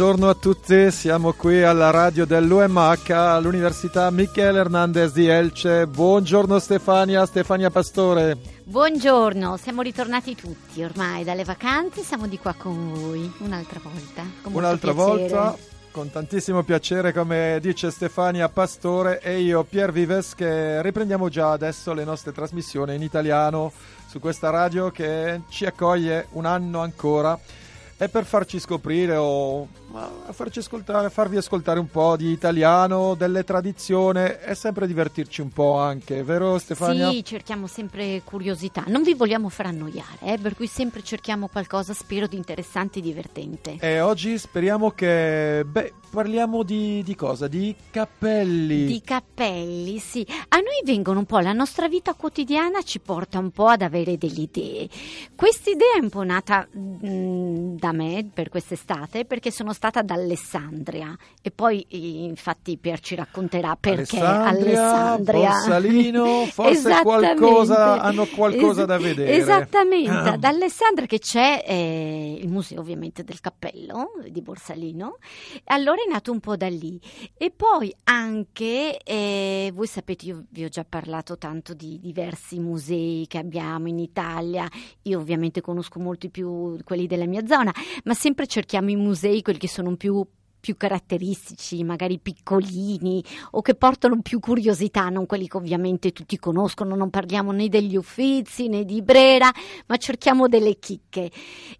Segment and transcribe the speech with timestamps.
[0.00, 5.86] Buongiorno a tutti, siamo qui alla radio dell'UMH all'Università Michele Hernandez di Elce.
[5.86, 8.38] Buongiorno Stefania, Stefania Pastore.
[8.64, 14.24] Buongiorno, siamo ritornati tutti ormai dalle vacanze, siamo di qua con voi un'altra volta.
[14.44, 15.54] Un'altra volta,
[15.90, 21.92] con tantissimo piacere, come dice Stefania Pastore e io Pier Vives, che riprendiamo già adesso
[21.92, 23.70] le nostre trasmissioni in italiano
[24.08, 27.38] su questa radio che ci accoglie un anno ancora
[28.00, 29.68] è per farci scoprire o
[30.30, 35.76] farci ascoltare, farvi ascoltare un po' di italiano, delle tradizioni e sempre divertirci un po'
[35.76, 37.10] anche, vero Stefania?
[37.10, 41.92] Sì, cerchiamo sempre curiosità, non vi vogliamo far annoiare, eh, per cui sempre cerchiamo qualcosa,
[41.92, 43.76] spero, di interessante e divertente.
[43.80, 47.48] E oggi speriamo che, beh, parliamo di, di cosa?
[47.48, 48.86] Di cappelli.
[48.86, 50.26] Di cappelli, sì.
[50.48, 54.16] A noi vengono un po', la nostra vita quotidiana ci porta un po' ad avere
[54.16, 54.88] delle idee.
[55.34, 60.00] Questa idea è un po' nata mh, mm, da me per quest'estate perché sono stata
[60.00, 61.16] ad Alessandria.
[61.42, 65.48] E poi infatti Pier ci racconterà perché Alessandria, Alessandria.
[65.50, 69.32] Borsalino, forse qualcosa, hanno qualcosa es- da vedere.
[69.32, 70.32] Esattamente, ah.
[70.32, 75.18] ad Alessandria che c'è eh, il museo ovviamente del cappello di Borsalino,
[75.64, 77.00] allora è nato un po' da lì.
[77.36, 83.26] E poi anche, eh, voi sapete io vi ho già parlato tanto di diversi musei
[83.26, 84.68] che abbiamo in Italia,
[85.02, 87.72] io ovviamente conosco molti più quelli della mia zona,
[88.04, 90.24] ma sempre cerchiamo i musei, quelli che sono più
[90.60, 96.94] più caratteristici, magari piccolini o che portano più curiosità, non quelli che ovviamente tutti conoscono,
[96.94, 99.50] non parliamo né degli Uffizi né di Brera,
[99.86, 101.30] ma cerchiamo delle chicche.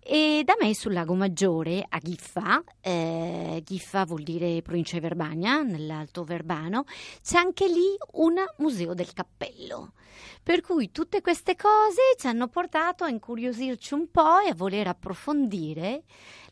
[0.02, 5.62] E da me sul Lago Maggiore, a Ghiffa, eh, Ghiffa vuol dire provincia di Verbania,
[5.62, 6.84] nell'Alto Verbano,
[7.22, 9.92] c'è anche lì un museo del cappello.
[10.42, 14.88] Per cui tutte queste cose ci hanno portato a incuriosirci un po' e a voler
[14.88, 16.02] approfondire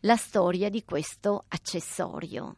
[0.01, 2.57] la storia di questo accessorio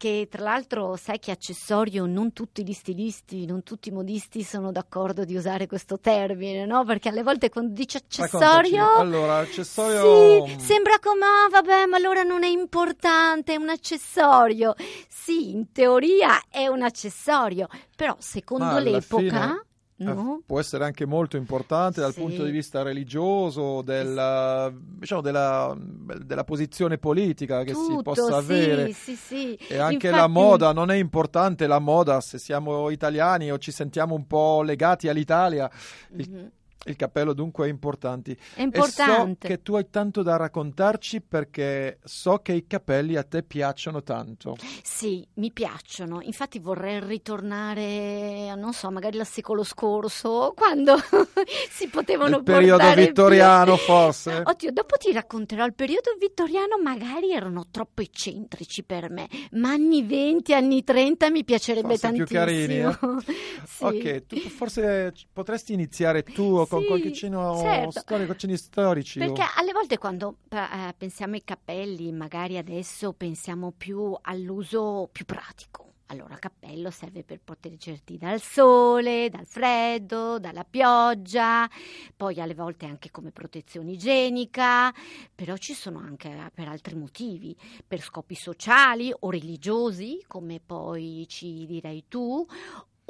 [0.00, 4.72] che tra l'altro sai che accessorio non tutti gli stilisti, non tutti i modisti sono
[4.72, 6.84] d'accordo di usare questo termine, no?
[6.86, 8.96] Perché alle volte quando dici accessorio...
[8.96, 10.46] Allora, accessorio...
[10.46, 14.74] Sì, sembra come, ah vabbè, ma allora non è importante, è un accessorio.
[15.06, 19.18] Sì, in teoria è un accessorio, però secondo l'epoca...
[19.18, 19.64] Fine
[20.04, 20.42] No.
[20.46, 22.20] Può essere anche molto importante dal sì.
[22.20, 28.92] punto di vista religioso, del, diciamo della, della, posizione politica che Tutto, si possa avere.
[28.92, 30.16] Sì, sì, e anche Infatti...
[30.16, 34.62] la moda, non è importante la moda se siamo italiani o ci sentiamo un po'
[34.62, 35.70] legati all'Italia.
[36.14, 36.46] Mm-hmm.
[36.84, 38.36] Il, cappello dunque è importante.
[38.54, 39.46] È importante.
[39.46, 43.42] E so che tu hai tanto da raccontarci perché so che i capelli a te
[43.42, 44.56] piacciono tanto.
[44.82, 46.20] Sì, mi piacciono.
[46.22, 50.96] Infatti vorrei ritornare, non so, magari al secolo scorso, quando
[51.70, 53.84] si potevano il periodo vittoriano più.
[53.84, 54.42] forse.
[54.46, 55.66] Oddio, dopo ti racconterò.
[55.66, 61.44] Il periodo vittoriano magari erano troppo eccentrici per me, ma anni 20, anni 30 mi
[61.44, 62.44] piacerebbe forse tantissimo.
[62.44, 62.78] più carini.
[62.78, 62.96] Eh?
[63.68, 63.84] sì.
[63.84, 68.00] Ok, tu forse potresti iniziare tu con qualche cenno certo.
[68.00, 69.18] storico, cenni storici.
[69.18, 75.88] Perché alle volte quando eh, pensiamo ai cappelli, magari adesso pensiamo più all'uso più pratico.
[76.10, 81.70] Allora, il cappello serve per proteggerti dal sole, dal freddo, dalla pioggia,
[82.16, 84.92] poi alle volte anche come protezione igienica,
[85.32, 87.56] però ci sono anche per altri motivi,
[87.86, 92.44] per scopi sociali o religiosi, come poi ci direi tu,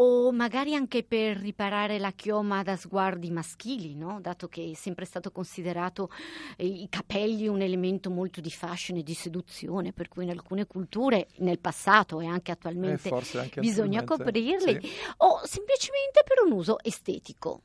[0.03, 4.19] o magari anche per riparare la chioma da sguardi maschili, no?
[4.21, 6.11] dato che è sempre stato considerato
[6.57, 10.67] eh, i capelli un elemento molto di fashion e di seduzione, per cui in alcune
[10.67, 14.91] culture, nel passato e anche attualmente, eh, anche bisogna coprirli, sì.
[15.19, 17.61] o semplicemente per un uso estetico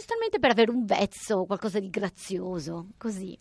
[0.00, 3.38] giustamente per avere un vezzo, qualcosa di grazioso, così.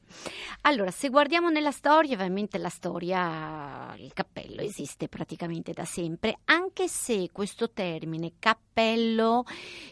[0.63, 6.89] Allora, se guardiamo nella storia, ovviamente la storia, il cappello esiste praticamente da sempre, anche
[6.89, 9.45] se questo termine cappello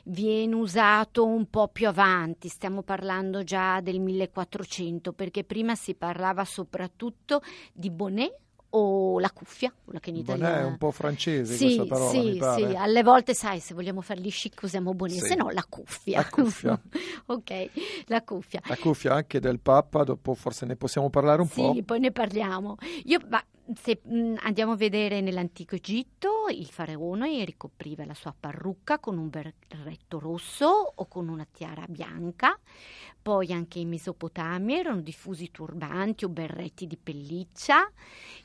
[0.04, 6.44] viene usato un po' più avanti, stiamo parlando già del 1400, perché prima si parlava
[6.44, 7.42] soprattutto
[7.72, 11.86] di bonnet o la cuffia, quella che in italiano è un po' francese sì, questa
[11.86, 15.28] parola, sì, sì, alle volte sai, se vogliamo fare gli chic usiamo bonnet, sì.
[15.28, 16.18] se no la cuffia.
[16.18, 16.82] La cuffia.
[17.28, 17.70] ok,
[18.08, 18.62] la cuffia.
[18.66, 21.74] La cuffia anche del Papa, dopo forse ne possiamo parlare un sì, po'.
[21.74, 22.78] Sì, poi ne parliamo.
[23.06, 23.44] Io, ma
[23.76, 29.30] se mh, andiamo a vedere nell'antico Egitto, il faraone ricopriva la sua parrucca con un
[29.30, 32.58] berretto rosso o con una tiara bianca.
[33.22, 37.92] Poi anche in Mesopotamia erano diffusi turbanti o berretti di pelliccia.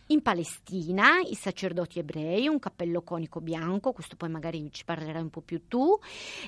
[0.08, 5.30] In Palestina i sacerdoti ebrei un cappello conico bianco, questo poi magari ci parlerai un
[5.30, 5.96] po' più tu.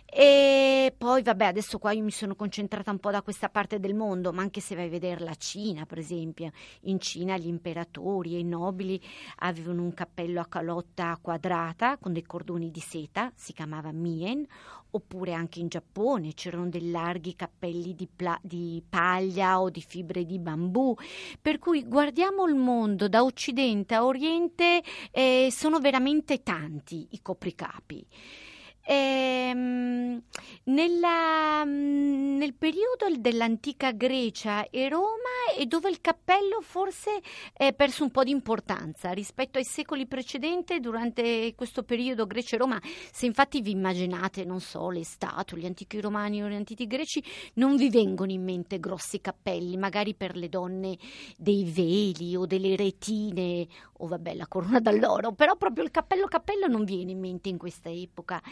[0.04, 3.94] E poi vabbè, adesso qua io mi sono concentrata un po' da questa parte del
[3.94, 6.50] mondo, ma anche se vai a vedere la Cina, per esempio,
[6.82, 8.62] in Cina gli imperatori e i nobili
[9.36, 14.46] avevano un cappello a calotta quadrata con dei cordoni di seta, si chiamava mien,
[14.90, 20.24] oppure anche in Giappone c'erano dei larghi cappelli di, pla- di, paglia o di fibre
[20.24, 20.94] di bambù,
[21.40, 28.06] per cui guardiamo il mondo da occidente a oriente, eh, sono veramente tanti i copricapi.
[28.86, 30.22] Ehm,
[30.64, 37.20] nella, mm, nel periodo dell'antica Grecia e Roma è dove il cappello forse
[37.56, 42.58] ha perso un po' di importanza rispetto ai secoli precedenti durante questo periodo Grecia e
[42.58, 42.80] Roma.
[42.82, 47.22] Se infatti vi immaginate, non so, le statue, gli antichi romani o gli antichi greci,
[47.54, 50.96] non vi vengono in mente grossi cappelli, magari per le donne
[51.36, 53.66] dei veli o delle retine
[53.98, 57.58] o vabbè la corona d'alloro, però proprio il cappello cappello non viene in mente in
[57.58, 58.42] questa epoca.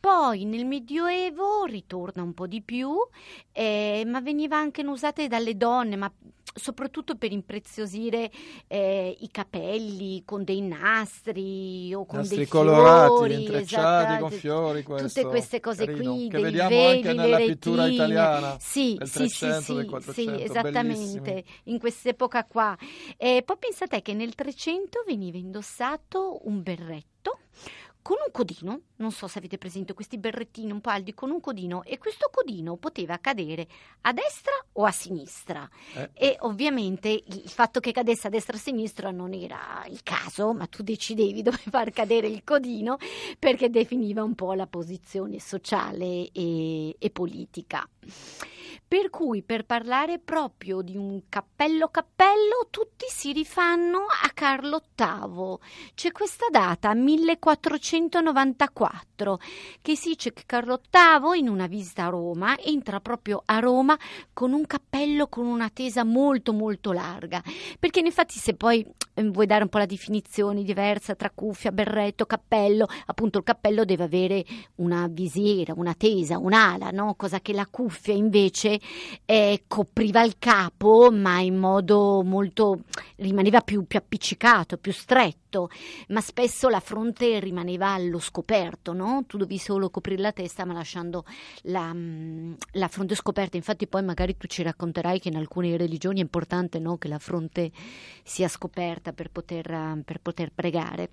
[0.00, 2.90] Poi nel Medioevo ritorna un po' di più,
[3.52, 6.10] eh, ma veniva anche usate dalle donne, ma
[6.54, 8.30] soprattutto per impreziosire
[8.66, 14.30] eh, i capelli con dei nastri o con nastri dei colorati, fiori, intrecciati esatto, con
[14.30, 17.94] fiori, tutte queste cose carino, qui, che dei vediamo veli, anche nella le pittura retine.
[17.94, 21.44] italiana sì, del sì, 300, sì, del sì, 400, sì, esattamente, bellissimi.
[21.64, 22.76] in quest'epoca qua.
[23.16, 27.38] E poi pensate che nel 300 veniva indossato un berretto
[28.10, 31.38] con un codino, non so se avete presente questi berrettini un po' alti con un
[31.38, 33.68] codino e questo codino poteva cadere
[34.00, 36.10] a destra o a sinistra Eh.
[36.14, 40.52] e ovviamente il fatto che cadesse a destra o a sinistra non era il caso,
[40.52, 42.96] ma tu decidevi dove far cadere il codino
[43.38, 47.88] perché definiva un po' la posizione sociale e, e politica.
[48.90, 55.58] Per cui per parlare proprio di un cappello cappello tutti si rifanno a Carlo VIII.
[55.94, 59.38] C'è questa data 1494
[59.80, 63.96] che si dice che Carlo VIII in una visita a Roma entra proprio a Roma
[64.32, 67.40] con un cappello con una tesa molto molto larga
[67.78, 68.84] perché infatti se poi
[69.14, 73.84] eh, vuoi dare un po' la definizione diversa tra cuffia, berretto, cappello, appunto il cappello
[73.84, 74.44] deve avere
[74.76, 77.14] una visiera, una tesa, un'ala, no?
[77.14, 78.79] cosa che la cuffia invece
[79.24, 82.80] eh, copriva il capo ma in modo molto
[83.16, 85.68] rimaneva più, più appiccicato, più stretto,
[86.08, 89.24] ma spesso la fronte rimaneva allo scoperto, no?
[89.26, 91.24] tu dovevi solo coprire la testa ma lasciando
[91.62, 96.20] la, mm, la fronte scoperta, infatti poi magari tu ci racconterai che in alcune religioni
[96.20, 96.96] è importante no?
[96.96, 97.70] che la fronte
[98.22, 101.10] sia scoperta per poter, per poter pregare.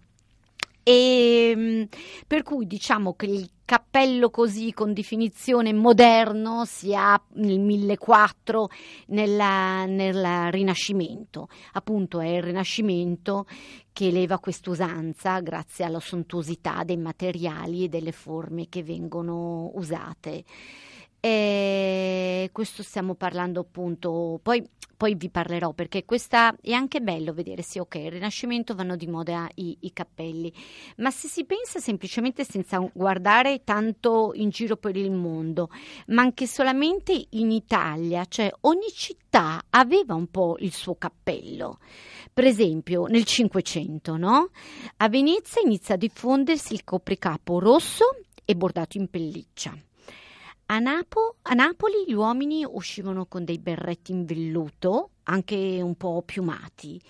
[0.89, 1.83] E mm,
[2.25, 8.69] per cui diciamo che il cappello così con definizione moderno si ha nel 1004
[9.07, 11.49] nella, nel Rinascimento.
[11.73, 13.47] Appunto è il Rinascimento
[13.91, 20.45] che eleva quest'usanza grazie alla sontuosità dei materiali e delle forme che vengono usate.
[21.27, 24.65] E questo stiamo parlando appunto, poi,
[24.95, 29.07] poi, vi parlerò perché questa è anche bello vedere, sì ok, il Rinascimento vanno di
[29.07, 30.54] moda i, i, cappelli,
[30.97, 35.69] ma se si pensa semplicemente senza guardare tanto in giro per il mondo,
[36.07, 41.80] ma anche solamente in Italia, cioè ogni città aveva un po' il suo cappello.
[42.33, 44.51] Per esempio nel Cinquecento, no?
[44.95, 48.06] A Venezia inizia a diffondersi il copricapo rosso
[48.45, 49.78] e bordato in pelliccia.
[50.69, 56.21] A, Napo, a, Napoli gli uomini uscivano con dei berretti in velluto, anche un po'
[56.26, 57.02] piumati.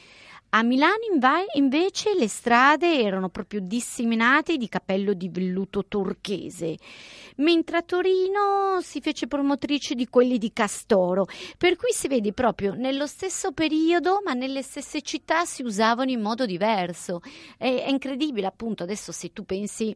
[0.49, 1.03] A Milano
[1.55, 6.77] invece le strade erano proprio disseminate di capello di velluto turchese,
[7.37, 11.25] mentre a Torino si fece promotrice di quelli di castoro,
[11.57, 16.21] per cui si vede proprio nello stesso periodo, ma nelle stesse città si usavano in
[16.21, 17.21] modo diverso.
[17.57, 19.95] È, è incredibile, appunto, adesso se tu pensi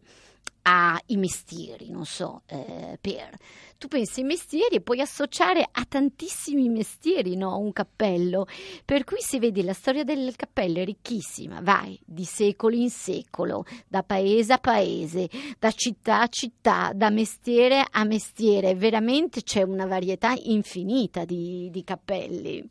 [0.63, 3.37] ai mestieri, non so, eh, per
[3.81, 7.57] tu pensi ai mestieri e puoi associare a tantissimi mestieri, no?
[7.57, 8.45] Un cappello.
[8.85, 13.65] Per cui si vede la storia del cappello è ricchissima, vai di secolo in secolo,
[13.87, 18.75] da paese a paese, da città a città, da mestiere a mestiere.
[18.75, 22.63] Veramente c'è una varietà infinita di, di cappelli.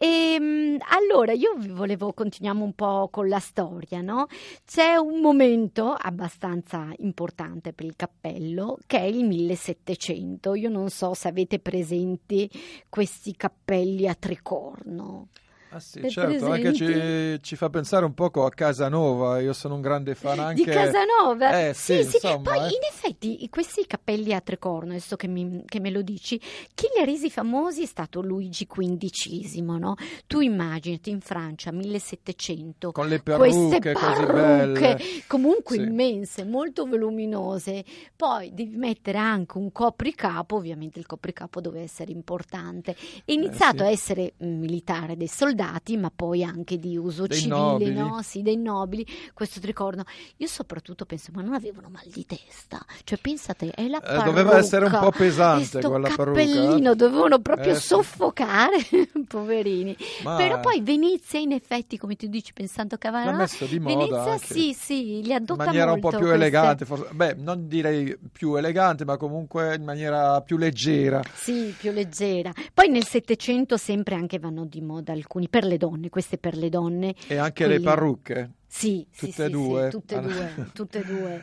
[0.00, 4.28] E ehm, allora io volevo continuiamo un po' con la storia, no?
[4.64, 10.54] C'è un momento abbastanza importante per il cappello che è il 1700.
[10.54, 12.48] Io non so se avete presenti
[12.88, 15.28] questi cappelli a tricorno.
[15.70, 19.82] Ah sì, certo, anche ci, ci, fa pensare un poco a Casanova, io sono un
[19.82, 20.64] grande fan anche...
[20.64, 21.68] Di Casanova?
[21.68, 22.68] Eh, sì, sì, insomma, Poi eh.
[22.68, 26.40] in effetti questi cappelli a tre corna, adesso che, mi, che, me lo dici,
[26.74, 29.96] chi li ha resi famosi è stato Luigi XV, no?
[30.26, 34.98] Tu immaginati in Francia, 1700, con le parrucche, così belle.
[35.26, 35.82] comunque sì.
[35.82, 37.84] immense, molto voluminose,
[38.16, 42.96] poi devi mettere anche un copricapo, ovviamente il copricapo deve essere importante,
[43.26, 47.38] è iniziato eh, a essere militare dei soldati, soldati, ma poi anche di uso dei
[47.38, 47.92] civile, nobili.
[47.94, 48.20] no?
[48.22, 49.06] Sì, dei nobili.
[49.34, 50.04] Questo ricordo.
[50.36, 52.84] Io soprattutto penso, ma non avevano mal di testa?
[53.04, 56.40] Cioè, pensate, è la eh, Doveva essere un po' pesante quella parrucca.
[56.40, 58.76] cappellino, dovevano proprio Eh, soffocare,
[59.26, 59.96] poverini.
[60.22, 63.96] Ma Però poi Venezia, in effetti, come tu dici, pensando a Cavallo, messo di moda
[64.04, 64.46] Venezia anche.
[64.46, 67.08] sì, sì, li in adotta maniera un po' più queste- elegante, forse.
[67.12, 71.20] beh, non direi più elegante, ma comunque in maniera più leggera.
[71.34, 72.52] Sì, più leggera.
[72.72, 76.68] Poi nel Settecento sempre anche vanno di moda alcuni per le donne, queste per le
[76.68, 77.14] donne.
[77.26, 78.50] E anche Quelli- le parrucche.
[78.70, 79.82] Sì, sì, Tutte e sì, due?
[79.84, 81.42] sì, tutte e Ah, due, tutte e due.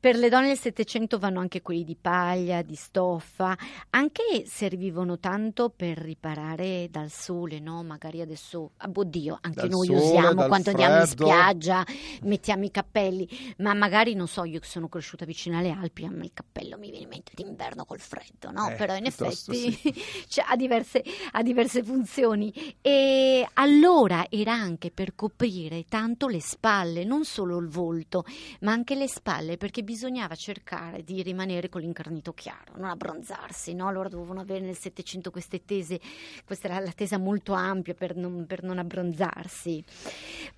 [0.00, 3.56] Per le donne del Settecento vanno anche quelli di paglia, di stoffa,
[3.90, 7.82] anche servivano tanto per riparare dal sole, no?
[7.84, 11.24] Magari adesso, ah, oddio, anche Dal noi sole, usiamo quando andiamo in freddo.
[11.24, 11.86] spiaggia,
[12.22, 16.10] mettiamo i cappelli, ma magari non so, io che sono cresciuta vicino alle Alpi, a
[16.10, 18.70] me il cappello mi viene in mente d'inverno col freddo, no?
[18.70, 19.78] Eh, Però in effetti
[20.26, 22.52] cioè, ha, diverse, ha diverse funzioni.
[22.80, 26.60] E allora era anche per coprire tanto le spalle,
[27.04, 28.24] non solo il volto,
[28.60, 33.88] ma anche le spalle, perché bisognava cercare di rimanere con l'incarnito chiaro, non abbronzarsi, no?
[33.88, 36.00] Allora dovevano avere nel Settecento queste tese,
[36.44, 39.84] questa era la tesa molto ampia per non, per non abbronzarsi.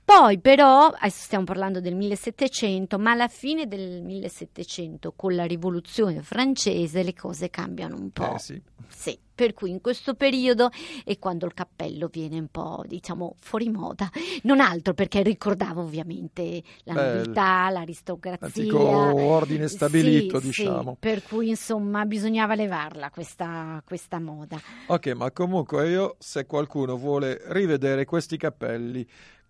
[0.05, 6.23] Poi però, adesso stiamo parlando del 1700, ma alla fine del 1700, con la rivoluzione
[6.23, 8.35] francese, le cose cambiano un po'.
[8.35, 8.63] Eh sì.
[8.87, 10.71] Sì, per cui in questo periodo
[11.05, 14.09] è quando il cappello viene un po', diciamo, fuori moda.
[14.43, 18.47] Non altro perché ricordava ovviamente la nobiltà, l'aristocrazia.
[18.47, 20.93] L'antico ordine stabilito, Sì, diciamo.
[20.93, 24.61] sì, per cui insomma bisognava levarla questa, questa moda.
[24.87, 29.05] Ok, ma comunque io, se qualcuno vuole rivedere questi cappelli,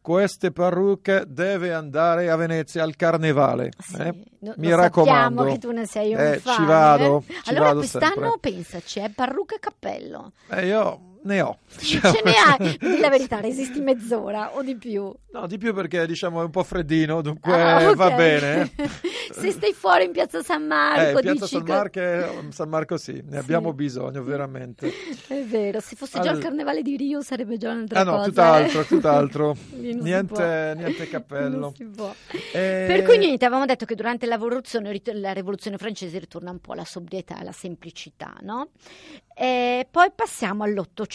[0.04, 3.70] queste parrucche, deve andare a Venezia al carnevale.
[3.78, 4.14] Sì, eh?
[4.40, 5.38] no- Mi raccomando.
[5.38, 7.32] sappiamo che tu ne sei un Eh, fan, ci vado, eh?
[7.42, 8.38] ci allora vado quest'anno sempre.
[8.52, 10.32] pensaci, è parrucca e cappello.
[10.50, 11.58] Eh, io ne ho.
[11.76, 15.12] Ce ne hai, di la verità, resisti mezz'ora o di più.
[15.32, 17.94] No, di più perché diciamo è un po' freddino, dunque Ah, ok.
[17.96, 18.70] va bene.
[19.32, 23.14] Se stai fuori in piazza San Marco, Eh, Piazza San che- Marco, San Marco sì,
[23.24, 23.36] ne Sì.
[23.38, 24.92] abbiamo bisogno veramente.
[25.26, 28.10] È vero, se fosse già Al- il carnevale di Rio sarebbe già un'altra Ah no,
[28.12, 28.24] cosa.
[28.28, 28.86] tutt'altro, eh.
[28.86, 29.56] tutt'altro.
[29.72, 31.72] Niente, niente cappello.
[32.52, 36.60] Eh, Per cui niente, avevamo detto che durante la rivoluzione, la rivoluzione francese ritorna un
[36.60, 38.68] po' alla sobrietà, alla semplicità, no?
[39.34, 41.12] E poi passiamo all'Ottocento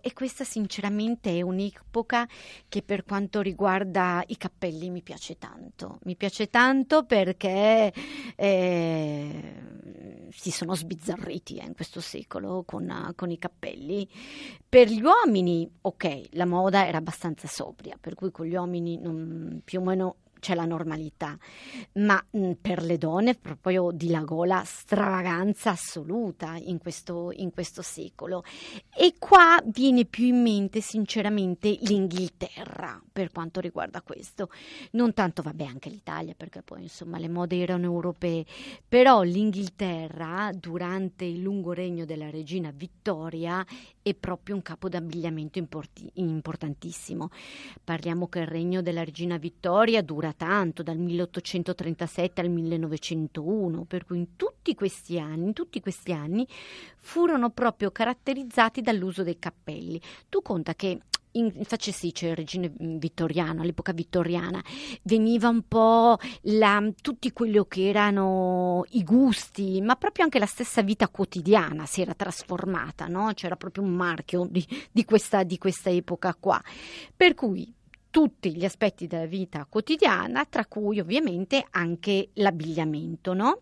[0.00, 2.28] e questa sinceramente è un'epoca
[2.68, 5.98] che per quanto riguarda i cappelli mi piace tanto.
[6.04, 7.92] Mi piace tanto perché
[8.36, 9.54] eh,
[10.30, 14.08] si sono sbizzarriti eh, in questo secolo con, con i cappelli.
[14.68, 19.62] Per gli uomini, ok, la moda era abbastanza sobria, per cui con gli uomini non-
[19.64, 21.38] più o meno c'è la normalità,
[21.94, 28.42] ma mh, per le donne proprio di la stravaganza assoluta in questo, in questo secolo.
[28.94, 34.50] E qua viene più in mente sinceramente l'Inghilterra per quanto riguarda questo.
[34.92, 38.44] Non tanto, vabbè, anche l'Italia, perché poi insomma le mode erano europee,
[38.86, 43.64] però l'Inghilterra durante il lungo regno della regina Vittoria
[44.02, 47.30] è proprio un capo d'abbigliamento importi- importantissimo.
[47.84, 54.18] Parliamo che il regno della regina Vittoria dura tanto, dal 1837 al 1901, per cui
[54.18, 56.46] in tutti questi anni, in tutti questi anni
[57.00, 60.00] furono proprio caratterizzati dall'uso dei cappelli.
[60.28, 61.00] Tu conta che
[61.32, 64.62] in, facessi c'è il regime mm, vittoriano, all'epoca vittoriana,
[65.02, 70.82] veniva un po' la, tutti quello che erano i gusti, ma proprio anche la stessa
[70.82, 73.30] vita quotidiana si era trasformata, no?
[73.34, 76.60] C'era proprio un marchio di, di questa, di questa epoca qua.
[77.16, 77.72] Per cui
[78.10, 83.60] tutti gli aspetti della vita quotidiana, tra cui ovviamente anche l'abbigliamento, no?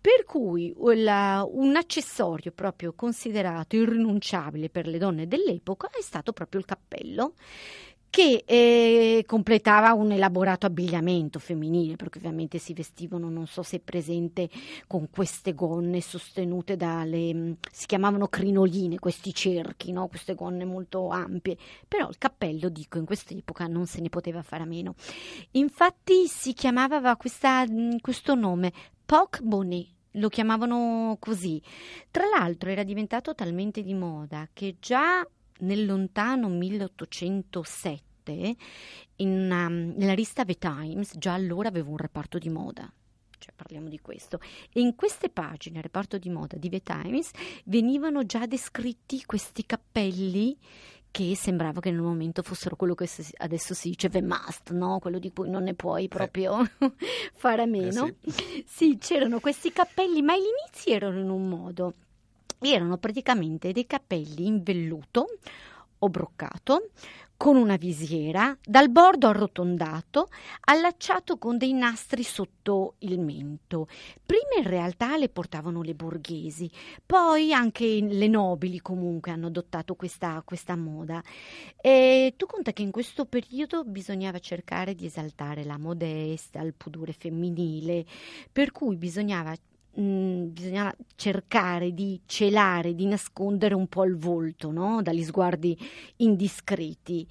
[0.00, 6.60] Per cui la- un accessorio proprio considerato irrinunciabile per le donne dell'epoca è stato proprio
[6.60, 7.32] il cappello
[8.10, 13.80] che eh, completava un elaborato abbigliamento femminile, perché ovviamente si vestivano, non so se è
[13.80, 14.48] presente,
[14.86, 20.08] con queste gonne sostenute dalle, mm, si chiamavano crinoline, questi cerchi, no?
[20.08, 24.62] queste gonne molto ampie, però il cappello, dico, in quest'epoca non se ne poteva fare
[24.62, 24.94] a meno.
[25.52, 28.72] Infatti si chiamava questa, mm, questo nome,
[29.04, 29.96] poc bonnet.
[30.12, 31.62] Lo chiamavano così.
[32.10, 35.24] Tra l'altro era diventato talmente di moda che già
[35.60, 38.56] nel lontano 1807
[39.16, 42.92] in una, nella rivista The Times già allora avevo un reparto di moda
[43.38, 44.40] cioè parliamo di questo.
[44.72, 47.30] E in queste pagine, reparto di moda di The Times,
[47.66, 50.58] venivano già descritti questi cappelli
[51.10, 54.98] che sembrava che nel momento fossero quello che adesso si dice the must, no?
[54.98, 56.08] quello di cui non ne puoi eh.
[56.08, 56.70] proprio eh.
[57.34, 58.06] fare a meno.
[58.06, 58.64] Eh sì.
[58.66, 61.94] sì, c'erano questi cappelli, ma gli inizi erano in un modo.
[62.60, 65.26] Erano praticamente dei cappelli in velluto
[66.00, 66.90] o broccato
[67.38, 70.28] con una visiera, dal bordo arrotondato,
[70.64, 73.86] allacciato con dei nastri sotto il mento.
[74.26, 76.68] Prima in realtà le portavano le borghesi,
[77.06, 81.22] poi anche le nobili comunque hanno adottato questa, questa moda.
[81.80, 87.12] E tu conta che in questo periodo bisognava cercare di esaltare la modesta, il pudore
[87.12, 88.04] femminile,
[88.50, 89.54] per cui bisognava
[89.98, 95.02] mh, mm, bisognava cercare di celare, di nascondere un po' il volto no?
[95.02, 95.76] dagli sguardi
[96.16, 97.26] indiscreti.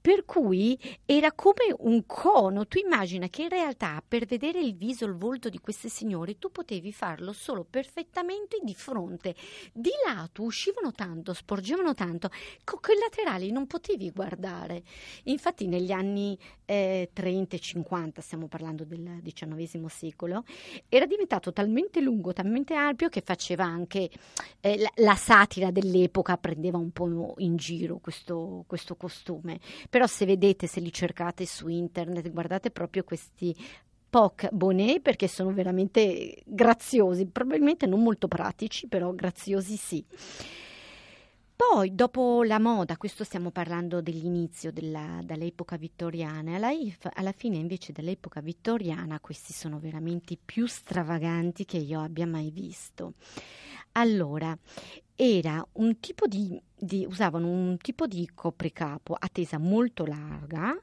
[0.00, 2.66] Per cui era come un cono.
[2.66, 6.50] Tu immagina che in realtà per vedere il viso, il volto di queste signore, tu
[6.50, 9.34] potevi farlo solo perfettamente di fronte.
[9.72, 12.30] Di lato uscivano tanto, sporgevano tanto,
[12.64, 14.82] con i laterali non potevi guardare.
[15.24, 20.44] Infatti negli anni eh, 30 e 50, stiamo parlando del XIX secolo,
[20.88, 24.10] era diventato talmente lungo, talmente ampio che faceva anche
[24.60, 30.26] eh, la, la, satira dell'epoca, prendeva un po' in giro questo, questo costume però se
[30.26, 33.54] vedete, se li cercate su internet, guardate proprio questi
[34.10, 40.04] POC bonnet perché sono veramente graziosi, probabilmente non molto pratici, però graziosi sì.
[41.60, 46.70] Poi, dopo la moda, questo stiamo parlando dell'inizio della, dall'epoca vittoriana, alla,
[47.12, 52.50] alla, fine invece dell'epoca vittoriana questi sono veramente i più stravaganti che io abbia mai
[52.50, 53.12] visto.
[53.92, 54.56] Allora,
[55.14, 60.74] era un tipo di, di, usavano un tipo di copricapo a tesa molto larga,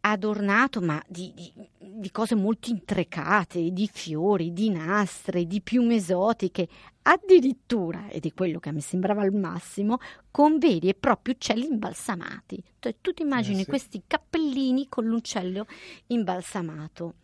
[0.00, 6.66] adornato ma di, di, di, cose molto intricate, di fiori, di nastri, di piume esotiche,
[7.06, 9.98] addirittura, ed è quello che mi sembrava il massimo,
[10.30, 12.62] con veri e propri uccelli imbalsamati.
[12.78, 13.68] Tu, tu ti immagini eh sì.
[13.68, 15.66] questi cappellini con l'uccello
[16.08, 17.14] imbalsamato.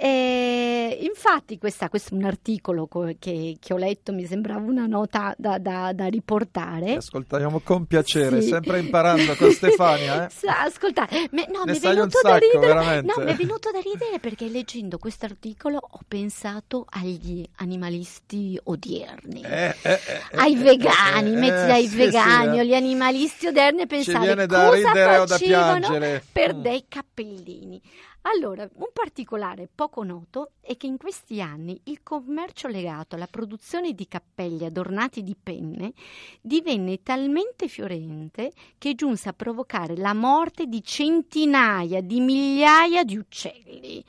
[0.00, 2.86] E infatti questa, questo è un articolo
[3.18, 6.94] che, che, ho letto, mi sembrava una nota da, da, da riportare.
[6.94, 8.50] Ascoltiamo con piacere, sì.
[8.50, 10.28] sempre imparando con Stefania.
[10.28, 10.32] Eh?
[10.46, 13.02] Ascolta, me, no, mi è venuto sacco, da ridere.
[13.02, 19.42] No, mi è venuto da ridere perché leggendo questo articolo ho pensato agli animalisti odierni,
[19.42, 23.82] eh, eh, eh ai eh, vegani, metti ai sì, vegani sì, o gli animalisti odierni
[23.82, 25.88] e pensare cosa facevano
[26.30, 26.60] per mm.
[26.60, 27.82] dei cappellini.
[28.34, 33.94] Allora, un particolare poco noto è che in questi anni il commercio legato alla produzione
[33.94, 35.94] di cappelli adornati di penne
[36.42, 44.04] divenne talmente fiorente che giunse a provocare la morte di centinaia di migliaia di uccelli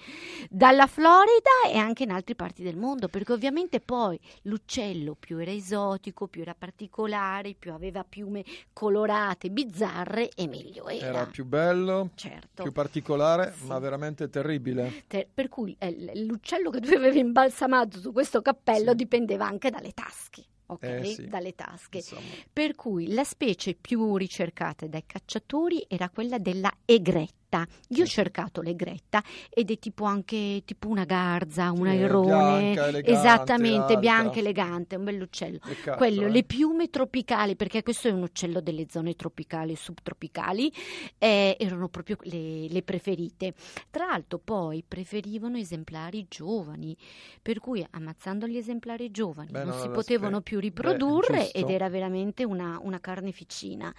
[0.49, 5.51] dalla Florida e anche in altre parti del mondo, perché ovviamente poi l'uccello più era
[5.51, 11.05] esotico, più era particolare, più aveva piume colorate, bizzarre e meglio era.
[11.05, 12.63] Era più bello, certo.
[12.63, 13.65] più particolare, sì.
[13.65, 15.03] ma veramente veramente terribile.
[15.07, 18.95] Ter- per cui eh, l'uccello che tu avevi imbalsamato su questo cappello sì.
[18.95, 20.43] dipendeva anche dalle tasche.
[20.67, 21.97] Ok, eh sì, dalle tasche.
[21.97, 22.21] Insomma.
[22.51, 27.67] Per cui la specie più ricercata dai cacciatori era quella della egretta gretta.
[27.89, 32.87] Io ho cercato l'egretta ed è tipo anche tipo una garza, un sì, airone, bianca,
[32.87, 33.97] elegante, esattamente alta.
[33.97, 35.59] bianca, elegante, un bell'uccello.
[35.59, 36.29] Cazzo, Quello, eh.
[36.29, 40.71] le piume tropicali, perché questo è un uccello delle zone tropicali e subtropicali,
[41.17, 43.53] eh, erano proprio le, le, preferite.
[43.89, 46.95] Tra l'altro poi preferivano esemplari giovani,
[47.41, 51.59] per cui ammazzando gli esemplari giovani Beh, non, non si potevano spe- più riprodurre Beh,
[51.59, 53.93] ed era veramente una, una carneficina.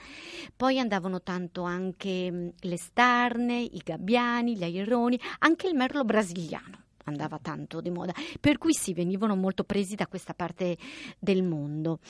[0.54, 6.79] Poi andavano tanto anche le starne, carne, i gabbiani, gli aironi, anche il merlo brasiliano
[7.04, 10.76] andava tanto di moda, per cui si venivano molto presi da questa parte
[11.18, 12.00] del mondo.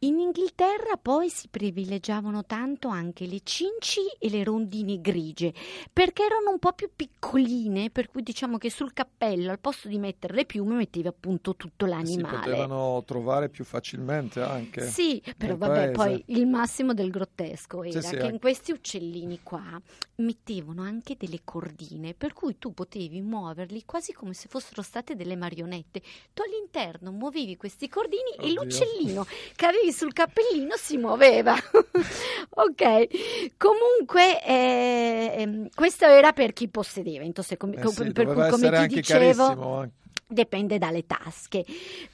[0.00, 5.54] In Inghilterra poi si privilegiavano tanto anche le cinci e le rondini grigie,
[5.90, 9.98] perché erano un po' più piccoline, per cui diciamo che sul cappello al posto di
[9.98, 12.36] mettere le piume mettevi appunto tutto l'animale.
[12.36, 14.86] Si potevano trovare più facilmente anche.
[14.86, 15.92] Sì, però vabbè, paese.
[15.92, 18.34] poi il massimo del grottesco era sì, sì, che anche.
[18.34, 19.80] in questi uccellini qua
[20.16, 25.36] mettevano anche delle cordine, per cui tu potevi muoverli quasi come se fossero state delle
[25.36, 26.00] marionette.
[26.32, 28.48] Tu all'interno muovevi questi cordini Oddio.
[28.48, 31.54] e l'uccellino che avevi sul cappellino si muoveva.
[32.50, 38.48] ok, comunque eh, ehm, questo era per chi possedeva, Entonces, com- eh sì, per cui
[38.48, 39.46] come ti dicevo...
[39.46, 39.90] Carissimo.
[40.26, 41.64] Dipende dalle tasche.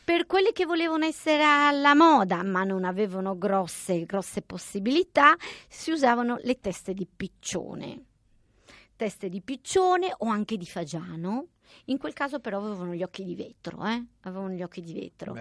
[0.04, 5.36] Per quelli che volevano essere alla moda ma non avevano grosse, grosse possibilità,
[5.68, 8.04] si usavano le teste di piccione.
[8.96, 11.46] Teste di piccione o anche di fagiano.
[11.86, 14.04] In quel caso però avevano gli occhi di vetro, eh?
[14.22, 15.36] Avevano gli occhi di vetro.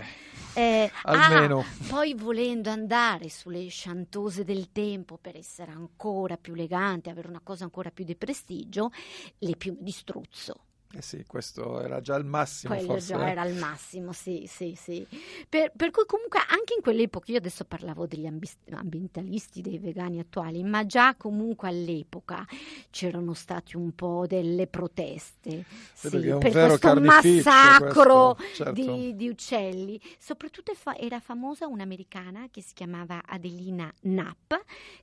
[0.53, 1.59] Eh, almeno.
[1.59, 7.41] Ah, poi volendo andare sulle chantose del tempo per essere ancora più elegante, avere una
[7.41, 8.91] cosa ancora più di prestigio,
[9.39, 12.73] le piume di struzzo eh sì, questo era già il massimo.
[12.73, 15.05] Quello forse, già era il massimo, sì, sì, sì.
[15.47, 20.63] Per, per, cui comunque anche in quell'epoca, io adesso parlavo degli ambientalisti, dei vegani attuali,
[20.63, 22.43] ma già comunque all'epoca
[22.89, 28.71] c'erano stati un po' delle proteste sì, per questo massacro questo, certo.
[28.71, 30.01] di, di, uccelli.
[30.17, 34.53] Soprattutto era famosa un'americana che si chiamava Adelina Knapp,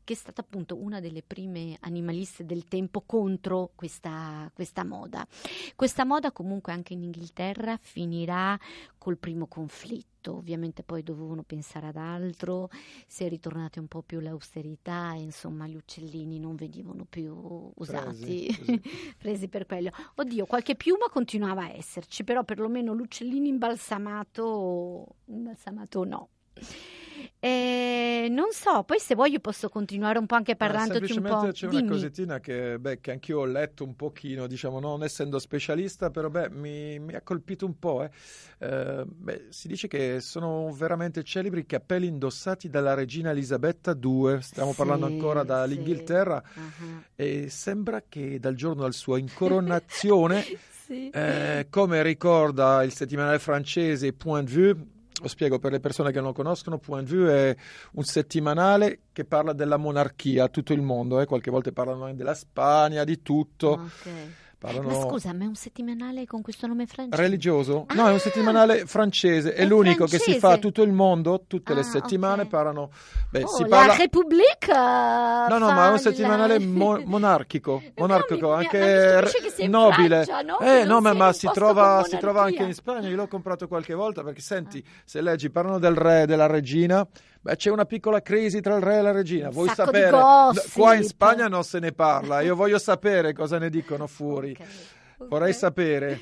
[0.02, 5.24] che è stata appunto una delle prime animaliste del tempo contro questa, questa moda.
[5.76, 8.58] Questa moda comunque anche in Inghilterra finirà
[8.96, 12.70] col primo conflitto, ovviamente poi dovevano pensare ad altro,
[13.06, 18.82] si è ritornati un po' più l'austerità insomma gli uccellini non venivano più usati, presi,
[19.18, 19.90] presi per quello.
[20.14, 26.28] Oddio, qualche piuma continuava a esserci, però perlomeno l'uccellino imbalsamato, imbalsamato no.
[27.38, 31.48] Eh, non so, poi se vuoi posso continuare un po' anche parlandoti un po'.
[31.52, 31.82] c'è Dimmi.
[31.82, 36.28] una cosettina che, beh, che anch'io ho letto un pochino, diciamo, non essendo specialista, però
[36.28, 38.02] beh, mi, mi ha colpito un po'.
[38.02, 38.10] Eh.
[38.58, 44.40] Eh, beh, si dice che sono veramente celebri i cappelli indossati dalla regina Elisabetta II,
[44.40, 46.58] stiamo sì, parlando ancora dall'Inghilterra, sì.
[46.58, 47.02] uh-huh.
[47.14, 50.42] e sembra che dal giorno della sua incoronazione,
[50.86, 51.10] sì.
[51.10, 54.86] Eh, come ricorda il settimanale francese Point de Vue,
[55.20, 57.56] lo spiego per le persone che non lo conoscono, Point Vue è
[57.92, 61.26] un settimanale che parla della monarchia a tutto il mondo, eh?
[61.26, 63.72] qualche volta parlano anche della Spagna, di tutto.
[63.72, 64.34] Okay.
[64.58, 64.88] Parlano...
[64.88, 67.20] Ma scusa, ma è un settimanale con questo nome francese?
[67.20, 67.84] Religioso?
[67.88, 70.24] Ah, no, è un settimanale francese, è, è l'unico francese.
[70.24, 72.48] che si fa a tutto il mondo, tutte ah, le settimane okay.
[72.48, 72.90] parlano...
[73.30, 73.96] Beh, oh, si la parla...
[73.96, 79.24] Repubblica No, no, ma è un settimanale mo- monarchico, monarchico no, anche
[79.58, 80.24] mi, nobile.
[80.24, 80.58] Francia, no?
[80.60, 83.92] Eh, no, ma, ma si, trova, si trova anche in Spagna, io l'ho comprato qualche
[83.92, 84.90] volta perché senti, ah.
[85.04, 87.06] se leggi, parlano del re e della regina,
[87.46, 90.10] beh, c'è una piccola crisi tra il re e la regina, vuoi sapere?
[90.10, 90.72] Gossip.
[90.72, 94.50] Qua in Spagna non se ne parla, io voglio sapere cosa ne dicono fuori.
[94.50, 94.66] Okay.
[95.18, 95.28] Okay.
[95.28, 96.20] Vorrei sapere.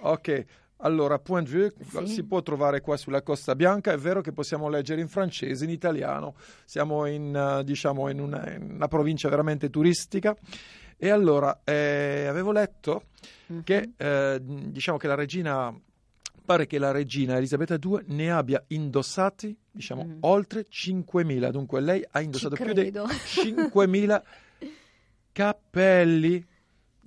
[0.00, 0.44] Ok.
[0.82, 2.06] Allora, Point Vue Sì.
[2.06, 5.70] si può trovare qua sulla Costa Bianca, è vero che possiamo leggere in francese, in
[5.70, 10.36] italiano, siamo in, eh, diciamo, in, una, in una provincia veramente turistica.
[10.96, 13.04] E allora, eh, avevo letto
[13.48, 13.62] Mhm.
[13.64, 15.72] che, eh, diciamo che la regina,
[16.48, 20.16] pare che la regina Elisabetta II ne abbia indossati, diciamo, Mm.
[20.20, 23.04] oltre 5.000, dunque lei ha indossato più di credo.
[23.04, 24.22] 5.000
[25.32, 26.42] cappelli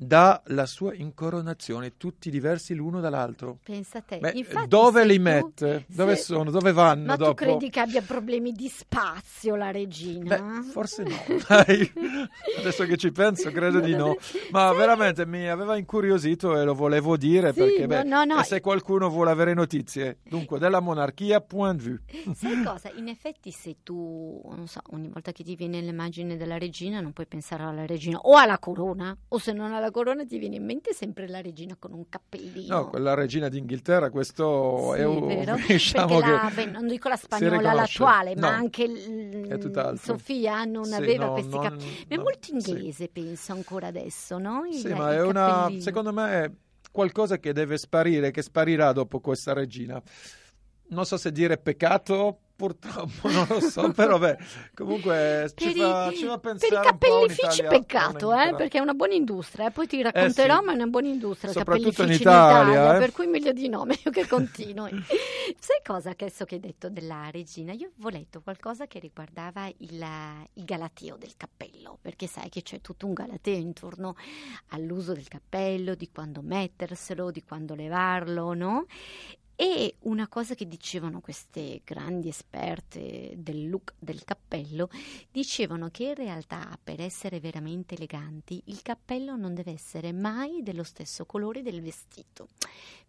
[0.04, 3.60] dalla sua incoronazione, tutti diversi l'uno dall'altro.
[3.64, 4.18] Pensa a te.
[4.18, 5.86] Beh, Infatti, dove li tu- mette?
[5.88, 6.50] Dove se- sono?
[6.50, 7.34] Dove vanno Ma dopo?
[7.36, 10.38] tu credi che abbia problemi di spazio la regina?
[10.40, 11.16] Beh, forse no.
[12.58, 14.16] Adesso che ci penso, credo di no.
[14.50, 14.78] Ma Sì.
[14.78, 18.44] veramente mi aveva incuriosito e lo volevo dire Sì, perché, no, beh, no, no.
[18.44, 22.02] se qualcuno vuole avere notizie, dunque, della monarchia, point de vue.
[22.36, 22.90] Sai cosa?
[22.96, 27.14] In effetti, se tu, non so, ogni volta che ti viene l'immagine della regina, non
[27.14, 30.66] puoi pensare alla regina o alla corona, o se non alla corona ti viene in
[30.66, 32.76] mente sempre la regina con un cappellino.
[32.76, 35.28] No, quella regina d'Inghilterra, questo Sì, è un...
[35.28, 35.56] vero?
[35.68, 39.98] diciamo la- beh, non dico la spagnola l'attuale, ma No, anche l-.
[40.02, 41.86] Sofia non Sì, aveva no, questi non- cappelli.
[41.86, 42.72] Ma è no, molto sì.
[42.72, 44.64] inglese, penso ancora adesso, no?
[44.66, 46.52] Il- Sì, ma è una, secondo me è
[46.92, 50.02] qualcosa che deve sparire, che sparirà dopo questa regina.
[50.90, 54.38] Non so se dire peccato, purtroppo non lo so, però beh,
[54.76, 58.34] comunque ci Per, fa, i, ci fa per pensare i po' a cappellifici un'Italia- peccato,
[58.34, 60.65] eh, perché è una buona industria, eh, poi ti racconterò, sì.
[60.65, 63.00] ma è una buona industria Soprattutto in cappellifici Italia, eh.
[63.00, 64.91] per cui meglio di no, meglio che continui.
[65.58, 67.74] Sai cosa che adesso che hai detto della regina?
[67.74, 70.06] Io avevo letto qualcosa che riguardava il,
[70.54, 74.15] il galateo del cappello, perché sai che c'è tutto un galateo intorno
[74.67, 78.86] all'uso del cappello, di quando metterselo, di quando levarlo, no?
[79.56, 84.90] E una cosa che dicevano queste grandi esperte del look del cappello,
[85.30, 90.84] dicevano che in realtà per essere veramente eleganti il cappello non deve essere mai dello
[90.84, 92.48] stesso colore del vestito.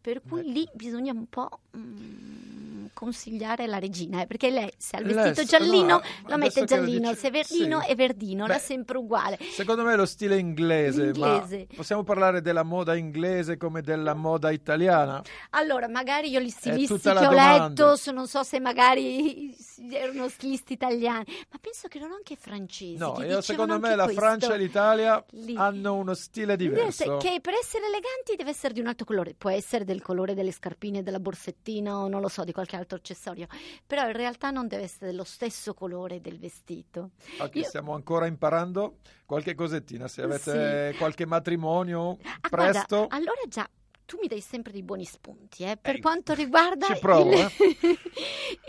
[0.00, 0.50] Per cui Beh.
[0.50, 5.44] lì bisogna un po' mm, consigliare la regina, eh, perché lei se ha il vestito
[5.44, 7.90] giallino no, lo mette lo giallino, dici- se è verdino sì.
[7.90, 9.38] è verdino, Beh, è sempre uguale.
[9.40, 11.66] Secondo me è lo stile inglese, L'inglese.
[11.70, 15.22] ma possiamo parlare della moda inglese come della moda italiana?
[15.50, 17.68] Allora, magari io gli stilisti che ho domanda.
[17.68, 19.54] letto, non so se magari
[19.90, 22.96] erano stilisti italiani, ma penso che erano anche francesi.
[22.96, 24.20] No, io, secondo me la questo.
[24.20, 25.56] Francia e l'Italia Lì.
[25.56, 27.16] hanno uno stile diverso.
[27.16, 30.52] Che per essere eleganti deve essere di un altro colore, può essere del colore delle
[30.52, 33.46] scarpine, della borsettina o non lo so, di qualche altro accessorio,
[33.86, 37.10] però in realtà non deve essere dello stesso colore del vestito.
[37.38, 40.08] Ok, io- stiamo ancora imparando qualche cosettina.
[40.08, 43.68] Se avete qualche matrimonio Ah, presto, guarda, allora già
[44.12, 47.98] tu mi dai sempre dei buoni spunti eh, per Eh, quanto riguarda provo, il, eh.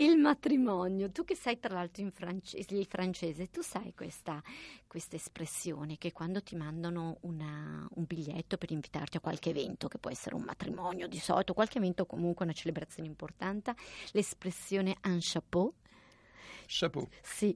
[0.04, 1.10] il matrimonio.
[1.12, 4.42] Tu che sai tra l'altro in francese, il francese, tu sai questa,
[4.86, 9.98] questa espressione che quando ti mandano una- un biglietto per invitarti a qualche evento, che
[9.98, 13.74] può essere un matrimonio di solito, qualche evento comunque una celebrazione importante,
[14.12, 15.74] l'espressione un chapeau
[16.66, 17.06] chapeau.
[17.20, 17.54] sì,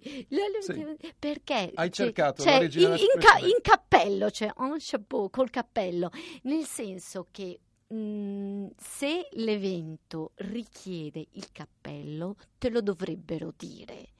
[0.60, 0.86] Sì.
[1.18, 6.10] perché Hai cercato l'origine in, in ca- in cappello, cioè un chapeau col cappello,
[6.42, 14.10] nel senso che mh, se l'evento richiede il cappello, te lo dovrebbero dire.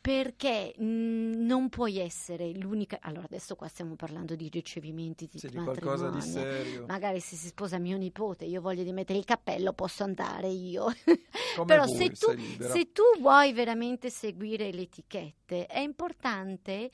[0.00, 2.98] Perché mh, non puoi essere l'unica.
[3.00, 6.84] Allora, adesso qua stiamo parlando di ricevimenti di Sì, di qualcosa di serio.
[6.86, 10.86] Magari se si sposa mio nipote, io voglio di mettere il cappello, posso andare io.
[11.64, 16.90] Però vuoi, se tu, se tu vuoi veramente seguire le etichette, è importante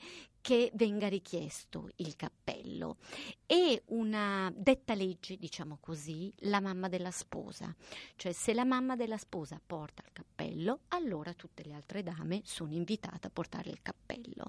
[0.49, 2.97] che venga richiesto il cappello.
[3.45, 7.71] E una detta legge, diciamo così, la mamma della sposa.
[8.15, 12.73] Cioè se la mamma della sposa porta il cappello, allora tutte le altre dame sono
[12.73, 14.45] invitate a portare il cappello.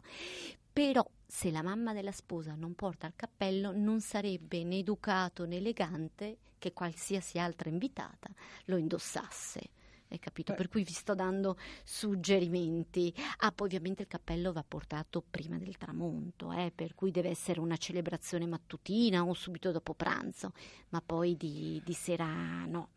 [0.72, 5.56] Però se la mamma della sposa non porta il cappello, non sarebbe né educato né
[5.56, 8.30] elegante che qualsiasi altra invitata
[8.64, 9.68] lo indossasse.
[10.10, 10.52] Hai capito?
[10.52, 10.56] Eh.
[10.56, 13.14] Per cui vi sto dando suggerimenti.
[13.38, 17.60] Ah, poi ovviamente il cappello va portato prima del tramonto, eh, per cui deve essere
[17.60, 20.52] una celebrazione mattutina o subito dopo pranzo,
[20.88, 22.26] ma poi di, di sera
[22.66, 22.88] no.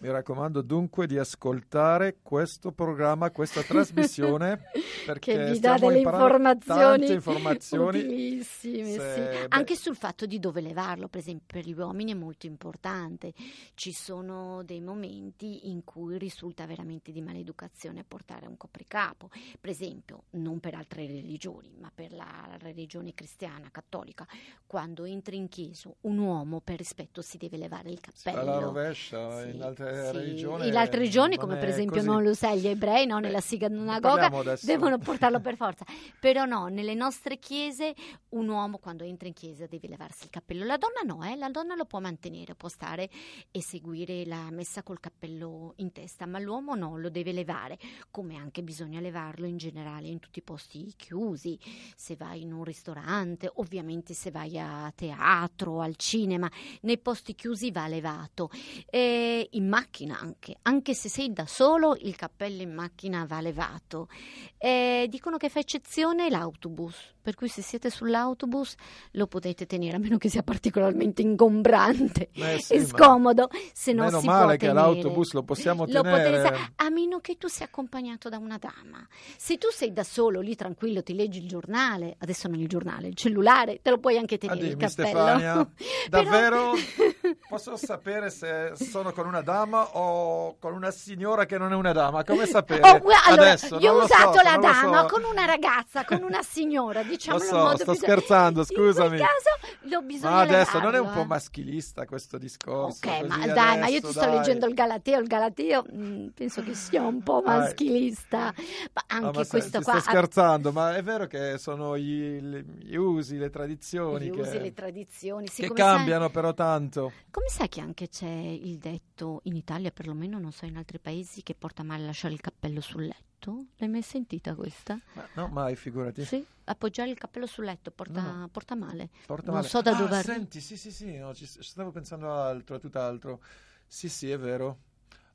[0.00, 4.70] Mi raccomando dunque di ascoltare questo programma, questa trasmissione,
[5.04, 7.98] perché che vi dà delle informazioni, informazioni.
[7.98, 9.46] utilissime, Se- sì.
[9.48, 13.32] anche sul fatto di dove levarlo, per esempio per gli uomini è molto importante,
[13.74, 19.30] ci sono dei momenti in cui risulta veramente di maleducazione portare un copricapo,
[19.60, 24.24] per esempio non per altre religioni, ma per la religione cristiana, cattolica,
[24.64, 28.38] quando entra in chiesa un uomo per rispetto si deve levare il cappello.
[28.38, 30.12] Alla rovescia, Sì, in altre sì.
[30.12, 30.68] religioni.
[30.68, 32.06] In altre religioni, come per esempio così.
[32.06, 34.30] non lo sai, gli ebrei no, nella Eh, sinagoga
[34.62, 35.84] devono portarlo per forza.
[36.20, 37.94] Però no, nelle nostre chiese
[38.30, 40.64] un uomo quando entra in chiesa deve levarsi il cappello.
[40.64, 43.08] La donna no, eh, la donna lo può mantenere, può stare
[43.50, 47.78] e seguire la messa col cappello in testa, ma l'uomo no, lo deve levare,
[48.10, 51.58] come anche bisogna levarlo in generale in tutti i posti chiusi,
[51.96, 56.50] se vai in un ristorante, ovviamente se vai a teatro, al cinema,
[56.82, 58.50] nei posti chiusi va levato.
[58.86, 64.08] E in macchina anche, anche se sei da solo, il cappello in macchina va levato.
[64.56, 68.74] E dicono che fa eccezione l'autobus, per cui se siete sull'autobus
[69.12, 74.04] lo potete tenere, a meno che sia particolarmente ingombrante Eh sì, e scomodo, se no
[74.04, 74.74] Meno si male che tenere.
[74.80, 76.40] l'autobus lo possiamo Lo tenere.
[76.42, 79.06] potete- a meno che tu sia accompagnato da una dama.
[79.36, 83.06] Se tu sei da solo, lì tranquillo, ti leggi il giornale, adesso non il giornale,
[83.08, 85.08] il cellulare, te lo puoi anche Ah, tenere il dimmi, cappello.
[85.08, 85.70] Stefania,
[86.10, 86.72] Però- davvero
[87.48, 91.92] posso sapere se sono con una dama o con una signora che non è una
[91.92, 92.24] dama?
[92.24, 92.80] Come sapere?
[93.08, 95.06] Oh, allora, Adesso, io ho usato so, la dama so.
[95.14, 98.66] con una ragazza, con una signora, diciamo Lo in so, modo sto più- scherzando, In
[98.66, 99.08] scusami.
[99.08, 101.26] quel caso lo bisogna Ma adesso non è un levarlo, po' eh.
[101.26, 102.98] maschilista questo discorso.
[103.06, 104.34] Ok, ma così dai, ma io adesso, ti sto dai.
[104.36, 109.38] leggendo il Galateo, il Galateo mm, penso che sia un po' maschilista, ma No, anche
[109.38, 113.36] ma se- questo ti qua sto scherzando, ma è vero che sono gli, gli usi,
[113.38, 117.12] le tradizioni gli che, usi, le tradizioni, sì, che come sai- cambiano però tanto.
[117.30, 121.42] come sai che anche c'è il detto in Italia, perlomeno non so in altri paesi,
[121.42, 123.66] che porta male lasciare il cappello sul letto?
[123.76, 124.98] L'hai mai sentita questa?
[125.12, 126.24] Ma no, mai, figurati.
[126.24, 128.48] Sì, appoggiare il cappello sul letto porta, No.
[128.48, 129.10] porta male.
[129.26, 129.68] Porta Non male.
[129.68, 132.76] so da Ah, dove arri- senti, sì, sì, sì, no, ci, stavo pensando a altro,
[132.76, 133.42] a tutt'altro.
[133.86, 134.78] Sì, sì, è vero.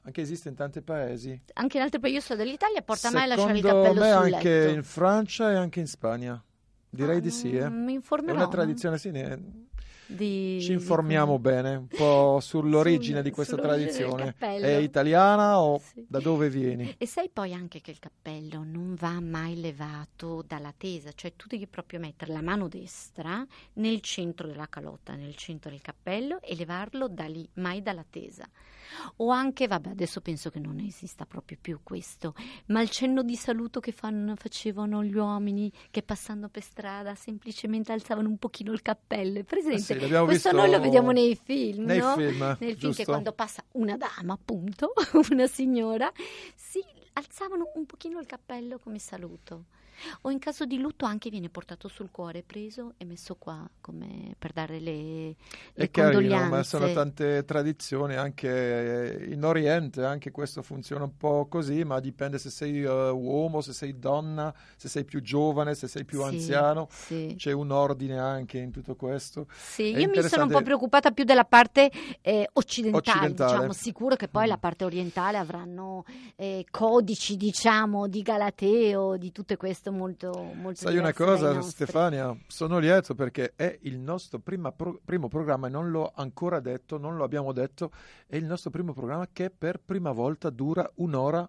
[0.05, 1.41] Anche esiste in tanti paesi.
[1.53, 4.33] Anche in altri paesi, io so dell'Italia, porta male lasciare il Secondo cappello me sul
[4.36, 4.75] anche letto.
[4.75, 6.43] in Francia e anche in Spagna.
[6.89, 7.69] Direi Ah, di sì, eh.
[7.69, 8.36] Mi È informerò.
[8.36, 9.12] una tradizione, sì.
[9.12, 9.67] ne-
[10.05, 14.35] di, Ci informiamo bene un po' sull'origine Sul, di questa tradizione.
[14.37, 16.05] È italiana o sì.
[16.07, 16.95] da dove vieni?
[16.97, 21.47] E sai poi anche che il cappello non va mai levato dalla tesa, cioè tu
[21.47, 26.55] devi proprio mettere la mano destra nel centro della calotta, nel centro del cappello e
[26.55, 28.47] levarlo da lì, mai dalla tesa.
[29.17, 32.35] O anche, vabbè, adesso penso che non esista proprio più questo,
[32.67, 37.91] ma il cenno di saluto che fanno, facevano gli uomini che passando per strada semplicemente
[37.91, 39.81] alzavano un pochino il cappello, è presente?
[39.93, 42.15] Sì, questo visto noi lo vediamo nei film, nei no?
[42.15, 43.03] film, nel film giusto?
[43.03, 44.93] che quando passa una dama, appunto,
[45.32, 46.12] una signora,
[46.56, 49.65] si alzavano un pochino il cappello come saluto.
[50.21, 54.36] O in caso di lutto anche viene portato sul cuore, preso e messo qua come
[54.38, 55.36] per dare le,
[55.73, 61.47] le È carino, ma sono tante tradizioni anche in Oriente, anche questo funziona un po'
[61.47, 65.88] così, ma dipende se sei uh, uomo, se sei donna, se sei più giovane, se
[65.88, 66.88] sei più Sì, anziano.
[66.91, 67.34] sì.
[67.38, 69.47] C'è un ordine anche in tutto questo.
[69.53, 73.53] Sì, È io mi sono un po' preoccupata più della parte eh, occidentale, Occidentale.
[73.53, 74.49] diciamo, sicuro che poi Mm.
[74.49, 76.03] la parte orientale avranno
[76.36, 81.61] eh, codici, diciamo, di Galateo, di tutto questo molto, molto Sai una cosa.
[81.61, 82.35] Stefania?
[82.47, 87.17] Sono lieto perché è il nostro pro- primo programma, e non l'ho ancora detto, non
[87.17, 87.91] lo abbiamo detto,
[88.27, 91.47] è il nostro primo programma che per prima volta dura un'ora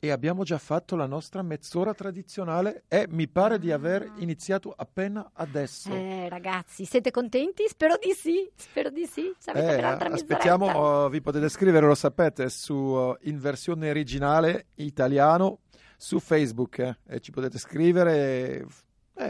[0.00, 4.12] e abbiamo già fatto la nostra mezz'ora tradizionale e mi pare di aver Ah.
[4.18, 5.90] iniziato appena adesso.
[5.92, 7.64] Eh, ragazzi, siete contenti?
[7.66, 9.34] Spero di sì, spero di sì.
[9.52, 15.62] Eh, aspettiamo, oh, vi potete scrivere, lo sapete, su, oh, in versione originale italiano
[16.00, 18.66] su Facebook eh, e ci potete scrivere e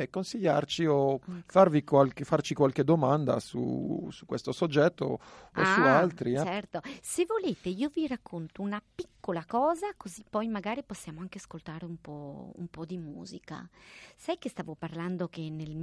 [0.03, 5.19] eh, consigliarci o farvi qualche, farci qualche domanda su, su questo soggetto o
[5.55, 6.35] su Ah, altri.
[6.35, 6.43] eh.
[6.45, 11.87] Certo, se volete io vi racconto una piccola cosa così poi magari possiamo anche ascoltare
[11.87, 13.67] un po', un po' di musica.
[14.15, 15.75] Sai che stavo parlando che nel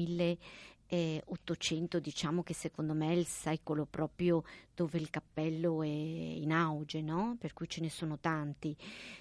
[0.87, 4.43] 1800 diciamo che secondo me è il secolo proprio
[4.73, 7.37] dove il cappello è in auge, no?
[7.39, 8.75] Per cui ce ne sono tanti.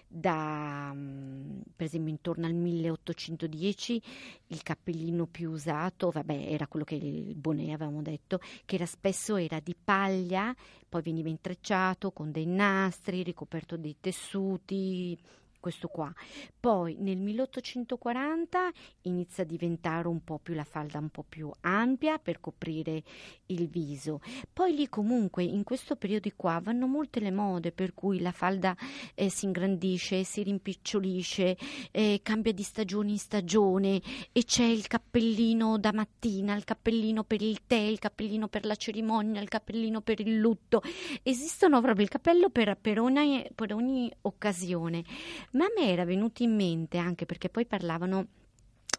[0.07, 4.03] Da, per esempio intorno al 1810
[4.49, 9.37] il cappellino più usato, vabbè, era quello che il Bonnet avevamo detto, che era spesso
[9.37, 10.55] era di paglia,
[10.89, 15.19] poi veniva intrecciato con dei nastri, ricoperto dei tessuti,
[15.65, 16.13] questo qua.
[16.61, 18.71] Poi nel 1840
[19.05, 23.03] inizia a diventare un po' più la falda un po' più ampia per coprire
[23.47, 24.21] il viso.
[24.53, 28.77] Poi lì comunque in questo periodo qua vanno molte le mode per cui la falda
[29.15, 31.57] eh, si ingrandisce, si rimpicciolisce,
[31.91, 37.41] eh, cambia di stagione in stagione e c'è il cappellino da mattina, il cappellino per
[37.41, 40.83] il tè, il cappellino per la cerimonia, il cappellino per il lutto.
[41.23, 45.05] Esistono proprio il cappello per, per ogni, per ogni occasione.
[45.55, 48.27] Ma a me era venuto in mente anche perché poi parlavano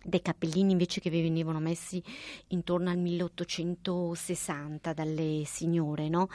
[0.05, 2.01] dei cappellini invece che venivano messi
[2.49, 6.29] intorno al 1860 dalle signore, no?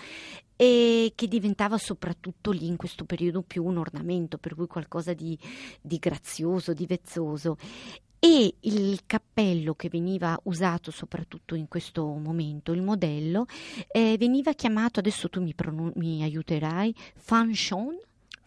[0.56, 5.38] E che diventava soprattutto lì in questo periodo più un ornamento, per cui qualcosa di,
[5.80, 7.56] di grazioso, di vezzoso.
[8.18, 13.46] E il cappello che veniva usato soprattutto in questo momento, il modello,
[13.90, 17.96] eh, veniva chiamato, adesso tu mi, pronun- mi aiuterai, fanchon,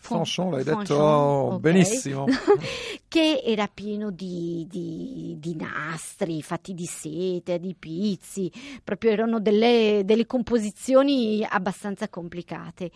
[0.04, 1.60] Fanchon, l'hai detto Fanchon, ok.
[1.60, 2.26] benissimo.
[3.08, 8.52] che era pieno di, di- di nastri fatti di sete, di pizzi,
[8.84, 12.92] proprio erano delle, delle composizioni abbastanza complicate.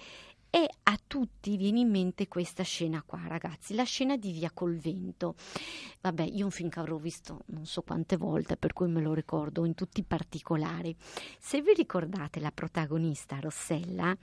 [0.49, 4.77] E a tutti viene in mente questa scena qua, ragazzi, la scena di Via col
[4.77, 5.35] vento.
[6.01, 9.13] Vabbè, io un film che avrò visto non so quante volte, per cui me lo
[9.13, 10.95] ricordo in tutti i particolari.
[11.37, 14.15] Se vi ricordate la protagonista, Rossella,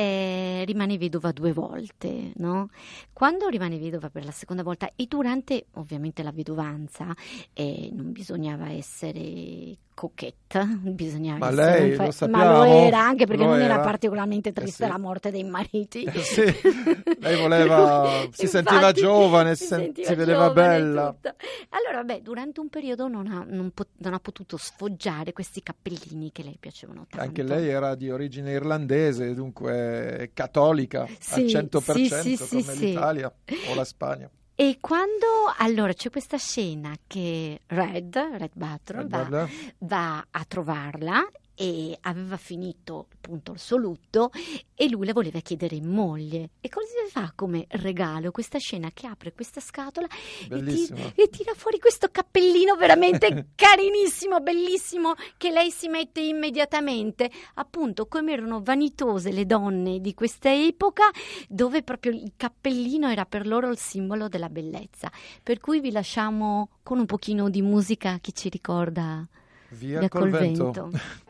[0.00, 2.70] eh, rimane vedova due volte, no?
[3.12, 7.14] Quando rimane vedova per la seconda volta e durante ovviamente la vedovanza,
[7.52, 13.26] eh, non bisognava essere coquetta, bisognava Ma lei, fa- lo ma sappiamo, lo era anche
[13.26, 13.82] perché non era era.
[13.82, 14.92] particolarmente triste Eh sì.
[14.92, 16.04] la morte dei mariti.
[16.04, 16.44] Eh sì,
[17.20, 21.12] lei voleva- si sentiva giovane, si si, sen- sentiva si vedeva bella.
[21.12, 21.34] tutto.
[21.70, 26.32] Allora, vabbè, durante un periodo non ha, non pot- non ha potuto sfoggiare questi cappellini
[26.32, 27.22] che le piacevano tanto.
[27.26, 29.89] Anche lei era di origine irlandese, dunque
[30.32, 33.32] cattolica Sì, al 100% sì, sì, come l'Italia
[33.68, 34.30] o la Spagna.
[34.54, 35.26] E quando
[35.56, 39.48] allora c'è questa scena che Red, Red Button, va, Guarda,
[39.78, 41.26] va a trovarla
[41.60, 44.30] e aveva finito appunto il suo lutto
[44.74, 46.52] e lui la voleva chiedere in moglie.
[46.62, 50.06] E cosa fa come regalo questa scena che apre questa scatola
[50.48, 57.30] e tira, e tira fuori questo cappellino veramente carinissimo, bellissimo che lei si mette immediatamente.
[57.56, 61.10] Appunto, come erano vanitose le donne di questa epoca,
[61.46, 65.12] dove proprio il cappellino era per loro il simbolo della bellezza.
[65.42, 69.28] Per cui vi lasciamo con un pochino di musica che ci ricorda
[69.72, 70.88] via via col col vento.
[70.88, 71.28] vento.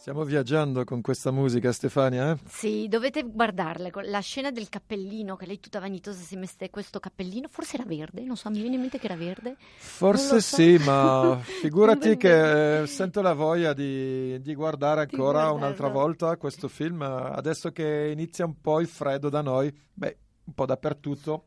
[0.00, 2.30] Stiamo viaggiando con questa musica, Stefania.
[2.30, 2.38] Eh?
[2.48, 3.90] Sì, dovete guardarla.
[4.04, 8.22] La scena del cappellino, che lei tutta vanitosa si mette questo cappellino, forse era verde,
[8.22, 9.56] non so, mi viene in mente che era verde.
[9.76, 10.56] Forse so.
[10.56, 16.34] sì, ma figurati che eh, sento la voglia di, di guardare ancora di un'altra volta
[16.38, 17.02] questo film.
[17.02, 21.44] Adesso che inizia un po' il freddo da noi, beh, un po' dappertutto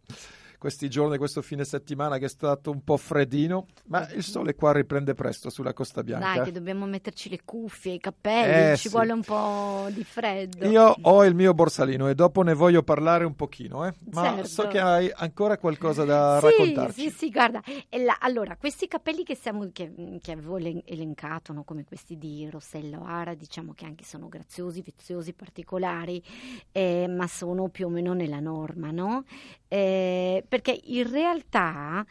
[0.63, 4.71] questi giorni, questo fine settimana che è stato un po' freddino, ma il sole qua
[4.71, 6.35] riprende presto sulla Costa Bianca.
[6.35, 8.89] Dai, che dobbiamo metterci le cuffie, i cappelli, eh, ci sì.
[8.95, 10.65] vuole un po' di freddo.
[10.65, 13.93] Io ho il mio borsalino e dopo ne voglio parlare un pochino, eh?
[14.11, 14.47] ma certo.
[14.47, 17.01] so che hai ancora qualcosa da sì, raccontarci.
[17.01, 19.91] Sì, sì, guarda, la, allora, questi cappelli che, siamo, che,
[20.21, 21.65] che avevo elencato, no?
[21.65, 26.23] come questi di Rossello Ara, diciamo che anche sono graziosi, viziosi, particolari,
[26.71, 29.25] eh, ma sono più o meno nella norma, no?
[29.67, 32.05] Eh, perché in realtà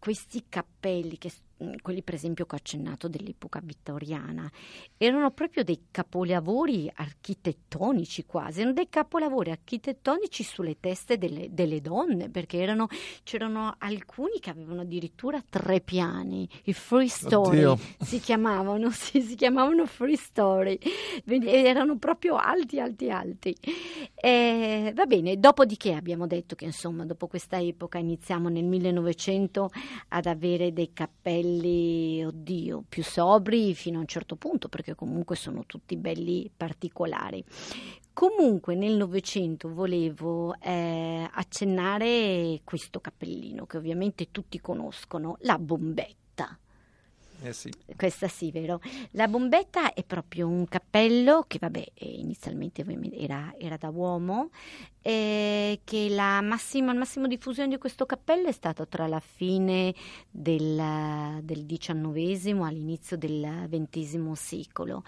[0.00, 1.30] questi cappelli che
[1.80, 4.50] quelli per esempio che ho accennato dell'epoca vittoriana,
[4.96, 12.28] erano proprio dei capolavori architettonici quasi, erano dei capolavori architettonici sulle teste delle, delle donne,
[12.28, 12.88] perché erano,
[13.22, 17.78] c'erano alcuni che avevano addirittura tre piani, i free story Oddio.
[18.00, 20.78] si chiamavano, sì, si chiamavano free story,
[21.26, 23.56] erano proprio alti, alti, alti.
[24.14, 29.70] E, va bene, dopodiché abbiamo detto che insomma dopo questa epoca iniziamo nel 1900
[30.08, 35.36] ad avere dei cappelli belli, oddio, più sobri fino a un certo punto, perché comunque
[35.36, 37.44] sono tutti belli particolari.
[38.12, 46.58] Comunque nel Novecento volevo eh, accennare questo cappellino che ovviamente tutti conoscono, la bombetta.
[47.44, 47.70] Eh sì.
[47.94, 48.80] Questa sì, vero?
[49.10, 52.82] La bombetta è proprio un cappello che, vabbè, eh, inizialmente
[53.12, 54.48] era, era da uomo,
[55.02, 59.94] eh, che la massima, la massima diffusione di questo cappello è stata tra la fine
[60.30, 65.04] del, del XIX all'inizio del XX secolo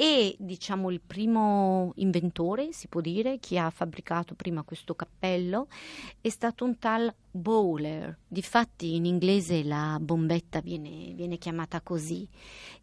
[0.00, 5.68] e diciamo il primo inventore, si può dire, chi ha fabbricato prima questo cappello
[6.22, 8.16] è stato un tal Bowler.
[8.26, 12.26] Difatti in inglese la bombetta viene, viene chiamata così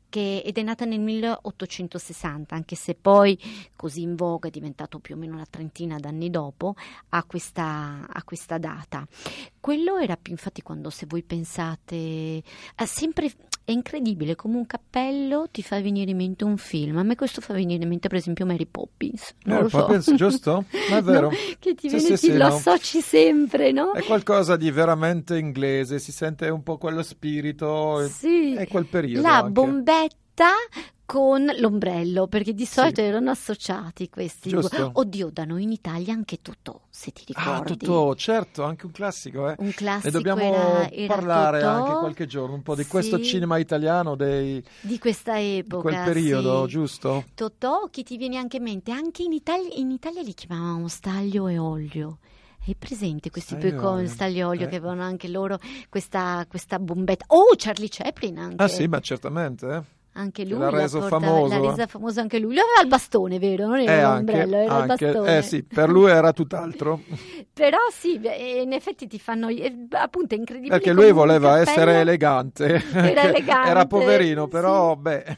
[0.09, 3.35] che, ed è nata nel 1860, anche se poi
[3.75, 6.75] così in voga è diventato più o meno una trentina d'anni dopo,
[7.09, 9.07] a questa, a questa data.
[9.59, 12.43] Quello era più, infatti, quando se voi pensate,
[12.85, 13.31] sempre
[13.67, 16.99] è incredibile come un cappello ti fa venire in mente un film.
[16.99, 19.33] A me questo fa venire in mente, per esempio, Mary Poppins.
[19.43, 20.15] Non eh, Poppins, so.
[20.15, 20.63] giusto?
[20.89, 21.29] Ma è vero.
[21.29, 21.35] No?
[21.59, 22.55] Che ti viene, sì, ti sì, lo no.
[22.55, 23.91] associ sempre, no?
[23.91, 28.07] È qualcosa di veramente inglese, si sente un po' quello spirito.
[28.07, 28.55] Sì.
[28.55, 29.27] È quel periodo.
[29.27, 29.51] La anche.
[29.51, 30.15] bombetta
[31.07, 33.07] con l'ombrello, perché di solito sì.
[33.07, 34.49] erano associati questi.
[34.49, 34.91] Giusto.
[34.95, 37.71] Oddio, da noi in Italia anche Totò, se ti ah, ricordi.
[37.71, 39.55] Ah, Totò, certo, anche un classico, eh.
[39.57, 41.71] Un classico Ne dobbiamo era, era parlare Totò.
[41.71, 42.89] anche qualche giorno, un po' di sì.
[42.89, 44.61] questo cinema italiano dei...
[44.81, 46.71] Di questa epoca, Di quel periodo, sì.
[46.71, 47.23] giusto?
[47.33, 48.91] Totò, chi ti viene anche in mente?
[48.91, 52.17] Anche in Italia, in Italia li chiamavamo staglio e olio.
[52.67, 54.67] Hai presente questi due con stagliolio eh.
[54.67, 55.57] che avevano anche loro
[55.87, 57.23] questa, questa bombetta?
[57.29, 58.61] Oh, Charlie Chaplin anche.
[58.61, 61.61] Ah sì, ma certamente, eh anche lui l'ha reso porta, famoso.
[61.61, 62.53] L'ha resa famosa anche lui.
[62.53, 63.67] Lui aveva il bastone, vero?
[63.67, 65.37] Non era eh, l'ombrello, era anche, il bastone.
[65.37, 67.01] Eh sì, per lui era tutt'altro.
[67.53, 68.19] Però sì,
[68.61, 69.47] in effetti ti fanno
[69.91, 70.75] appunto è incredibile.
[70.75, 72.83] Perché lui voleva essere elegante.
[72.93, 73.69] Era elegante.
[73.69, 75.01] era poverino, però sì.
[75.01, 75.37] beh,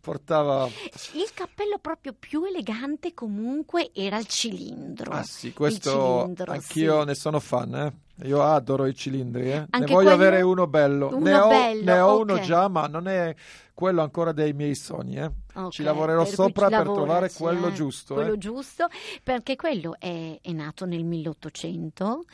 [0.00, 0.66] portava
[1.12, 5.12] Il cappello proprio più elegante comunque era il cilindro.
[5.12, 7.06] Ah sì, questo cilindro, anch'io sì.
[7.06, 7.92] ne sono fan, eh.
[8.26, 9.66] Io adoro i cilindri, eh.
[9.70, 11.08] ne voglio avere uno bello.
[11.08, 12.22] Uno ne ho, bello, ne ho okay.
[12.22, 13.34] uno già, ma non è
[13.72, 15.16] quello ancora dei miei sogni.
[15.16, 15.30] Eh.
[15.52, 17.72] Okay, ci lavorerò per sopra per trovare quello eh?
[17.72, 18.14] giusto.
[18.14, 18.38] Quello eh.
[18.38, 18.86] giusto,
[19.22, 22.24] perché quello è, è nato nel 1800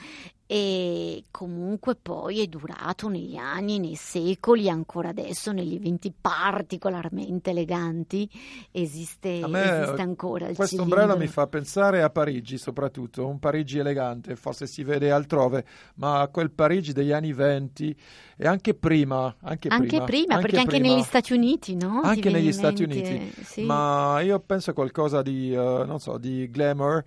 [0.48, 8.30] e comunque poi è durato negli anni, nei secoli, ancora adesso negli eventi particolarmente eleganti
[8.70, 10.46] esiste, esiste ancora.
[10.54, 15.64] Questo ombrello mi fa pensare a Parigi soprattutto, un Parigi elegante, forse si vede altrove,
[15.96, 17.96] ma quel Parigi degli anni venti
[18.36, 19.34] e anche prima.
[19.40, 20.76] Anche, anche prima, prima anche perché prima.
[20.76, 22.02] anche negli Stati Uniti, no?
[22.04, 23.05] Anche negli Stati Uniti,
[23.42, 23.62] sì.
[23.62, 27.04] ma io penso a qualcosa di, uh, non so, di glamour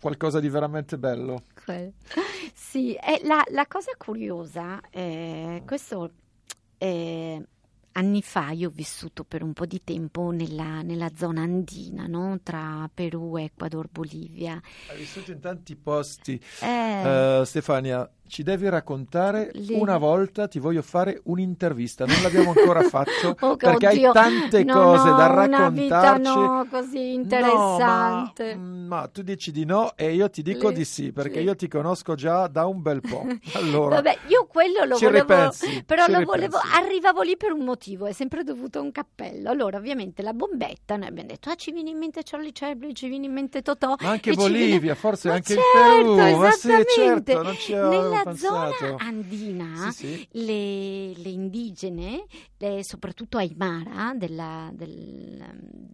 [0.00, 1.42] qualcosa di veramente bello.
[2.54, 6.10] Sì, eh, la, la, cosa curiosa, eh, questo
[6.78, 7.42] eh,
[7.92, 12.38] anni fa io ho vissuto per un po' di tempo nella, nella zona andina, no?
[12.42, 14.60] tra Perù, Ecuador, Bolivia.
[14.88, 16.40] Hai vissuto in tanti posti.
[16.62, 17.40] Eh.
[17.40, 22.82] Uh, Stefania, ci devi raccontare Le- una volta ti voglio fare un'intervista non l'abbiamo ancora
[22.88, 26.98] fatto Oh, perché oddio, hai tante non cose ho da una vita, raccontarci no, così
[26.98, 28.54] No, interessante.
[28.54, 31.36] ma, mm, ma tu dici di no e io ti dico Le- di sì perché
[31.36, 33.24] le- io ti conosco già da un bel po'
[33.54, 36.76] allora Vabbè, io quello lo volevo, ripensi, però lo volevo, ripensi.
[36.76, 39.50] arrivavo lì per un motivo, è sempre dovuto a un cappello.
[39.50, 43.08] Allora, ovviamente la bombetta, noi abbiamo detto, ah, ci viene in mente Charlie Chaplin, ci
[43.08, 43.94] viene in mente Totò.
[44.00, 46.92] ma anche ci viene- Bolivia forse Ma anche certo, il Perù ma sì esattamente.
[47.32, 50.28] certo non ci avevo Nella pensato zona andina, sì sì.
[50.32, 52.24] le, le indigene,
[52.58, 55.44] le- soprattutto Aymara, della- del,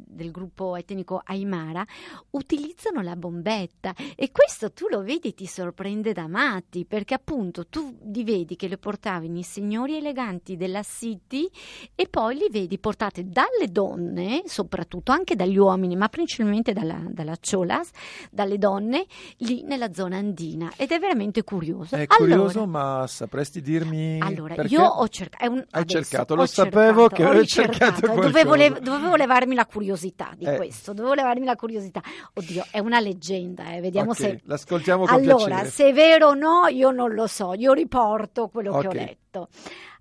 [0.06, 1.84] del gruppo etnico Aymara,
[2.30, 3.94] utilizzano la bombetta.
[4.16, 8.56] E questo tu lo vedi e ti sorprende da matti perché appunto tu li vedi
[8.56, 11.48] che le portavano i signori eleganti della City
[11.94, 17.36] e poi li vedi portate dalle donne, soprattutto anche dagli uomini, ma principalmente dalla, dalla
[17.40, 17.90] Cholas,
[18.30, 19.06] dalle donne
[19.38, 20.72] lì nella zona andina.
[20.76, 21.96] Ed è veramente curioso.
[21.96, 25.64] è Allora- curioso ma sapresti dirmi allora, io ho cercato.
[25.70, 30.30] Hai cercato, lo sapevo che ho avevi ricercato, cercato dovevo, le- dovevo levarmi la curiosità
[30.36, 30.56] di Eh.
[30.56, 32.00] questo, dovevo levarmi la curiosità.
[32.34, 34.40] Oddio, è una leggenda, eh, vediamo Ok, se.
[34.44, 38.48] l'ascoltiamo con Allora, piacere se è vero o no, io non lo so, io riporto
[38.48, 39.48] quello che ho letto.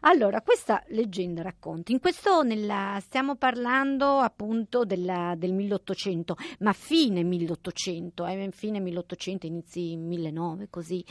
[0.04, 7.22] Allora, questa leggenda racconta, in questo nella, stiamo parlando appunto della- del 1800, ma fine
[7.24, 11.06] 1800, eh, fine 1800, inizi 1900, così.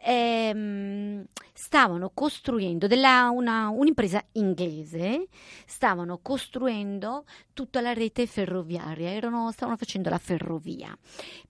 [0.00, 1.24] Ehm,
[1.54, 5.28] stavano costruendo della, una, un'impresa inglese,
[5.66, 7.24] stavano costruendo
[7.54, 10.96] tutta la rete ferroviaria, erano, stavano facendo la ferrovia,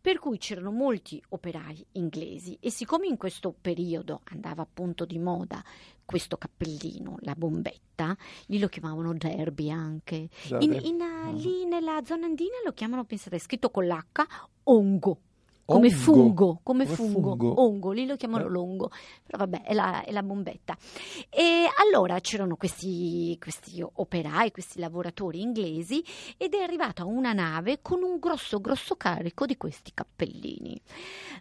[0.00, 5.62] per cui c'erano molti operai inglesi e siccome in questo periodo andava appunto di moda
[6.08, 10.30] questo cappellino, la bombetta, lì lo chiamavano derby anche.
[10.60, 11.36] In- in, Mhm.
[11.36, 14.24] Lì nella zona andina lo chiamano, pensate, scritto con l'H,
[14.64, 15.18] ongo.
[15.70, 15.98] Come Ongo.
[15.98, 17.60] fungo, come, Come fungo, fungo.
[17.60, 18.48] ongo, lì lo chiamano Eh.
[18.48, 18.88] longo,
[19.22, 20.74] però vabbè è la, è la bombetta.
[21.28, 26.02] E allora c'erano questi, questi operai, questi lavoratori inglesi
[26.38, 30.80] ed è arrivata una nave con un grosso, grosso carico di questi cappellini.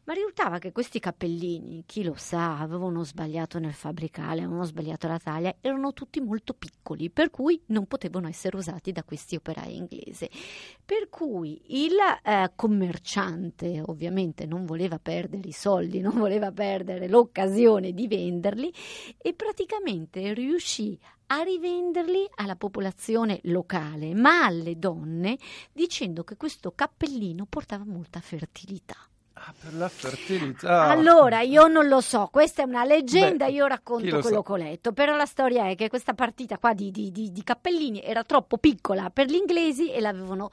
[0.03, 5.19] Ma risultava che questi cappellini, chi lo sa, avevano sbagliato nel fabbricare, avevano sbagliato la
[5.19, 10.30] taglia, erano tutti molto piccoli, per cui non potevano essere usati da questi operai inglesi.
[10.84, 14.15] Per cui il eh, commerciante ovviamente
[14.45, 18.74] non voleva perdere i soldi, non voleva perdere l'occasione di venderli
[19.18, 20.97] e praticamente riuscì
[21.28, 25.38] a rivenderli alla popolazione locale, ma alle donne,
[25.74, 28.95] dicendo che questo cappellino portava molta fertilità.
[29.34, 30.86] Ah, per la fertilità.
[30.89, 34.43] Allora, io non lo so, questa è una leggenda, Beh, io racconto lo quello sa?
[34.43, 37.43] che ho letto, però la storia è che questa partita qua di, di- di- di
[37.43, 40.49] cappellini era troppo piccola per gli inglesi e l'avevano...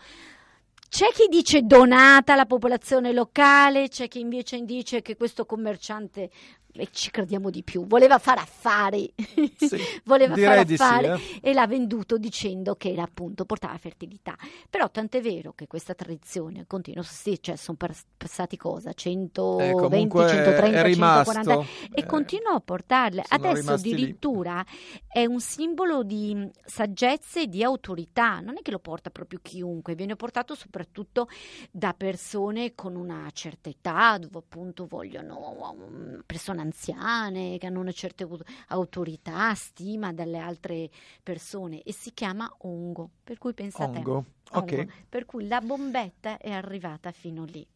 [0.95, 6.31] C'è chi dice donata alla popolazione locale, c'è chi invece dice che questo commerciante,
[6.77, 9.13] e ci crediamo di più, voleva fare affari,
[9.57, 11.21] Sì, voleva fare di sì, affari eh.
[11.41, 14.37] e l'ha venduto dicendo che era appunto portava fertilità.
[14.69, 18.93] Però tant'è vero che questa tradizione continua, sì, cioè sono pas- passati cosa?
[18.93, 21.33] 120, Eh, comunque 130, è rimasto.
[21.33, 23.25] 140 e eh, continua a portarle.
[23.27, 23.95] Adesso rimasti lì.
[23.95, 24.65] addirittura
[25.07, 29.39] è un simbolo di mh, saggezza e di autorità, non è che lo porta proprio
[29.43, 31.29] chiunque, viene portato soprattutto
[31.71, 37.93] da persone con una certa età, dove appunto vogliono um, persone anziane che hanno una
[37.93, 40.91] certa au- autorità, stima dalle altre
[41.23, 44.25] persone e si chiama ongo, per cui pensate Ongo.
[44.53, 44.87] Ongo.
[45.09, 47.67] per cui la bombetta è arrivata fino lì.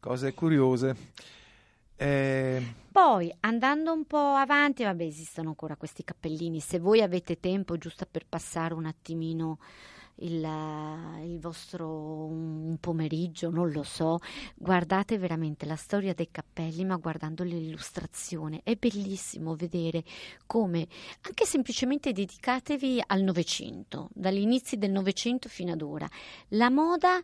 [0.00, 0.94] cose curiose.
[1.96, 6.60] Eh, Poi andando un po' avanti, vabbè, esistono ancora questi cappellini.
[6.60, 9.58] Se voi avete tempo, giusto per passare un attimino
[10.20, 14.18] il, eh, il vostro un pomeriggio, non lo so,
[14.54, 18.60] guardate veramente la storia dei cappelli, ma guardando l'illustrazione.
[18.62, 20.04] È bellissimo vedere
[20.46, 20.86] come,
[21.22, 26.08] anche semplicemente dedicatevi al Novecento, dagli inizi del Novecento fino ad ora.
[26.48, 27.20] La moda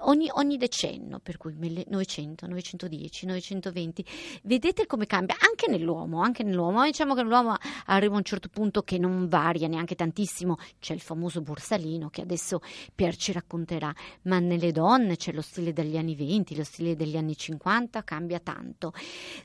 [0.00, 4.04] ogni, ogni decennio, per cui mille- 900, 910, 920,
[4.42, 6.84] vedete come cambia anche nell'uomo, anche nell'uomo.
[6.84, 11.00] Diciamo che l'uomo arriva a un certo punto che non varia neanche tantissimo, c'è il
[11.00, 12.35] famoso borsalino che adesso
[12.94, 17.16] Pier ci racconterà, ma nelle donne c'è lo stile degli anni 20, lo stile degli
[17.16, 18.92] anni 50, cambia tanto.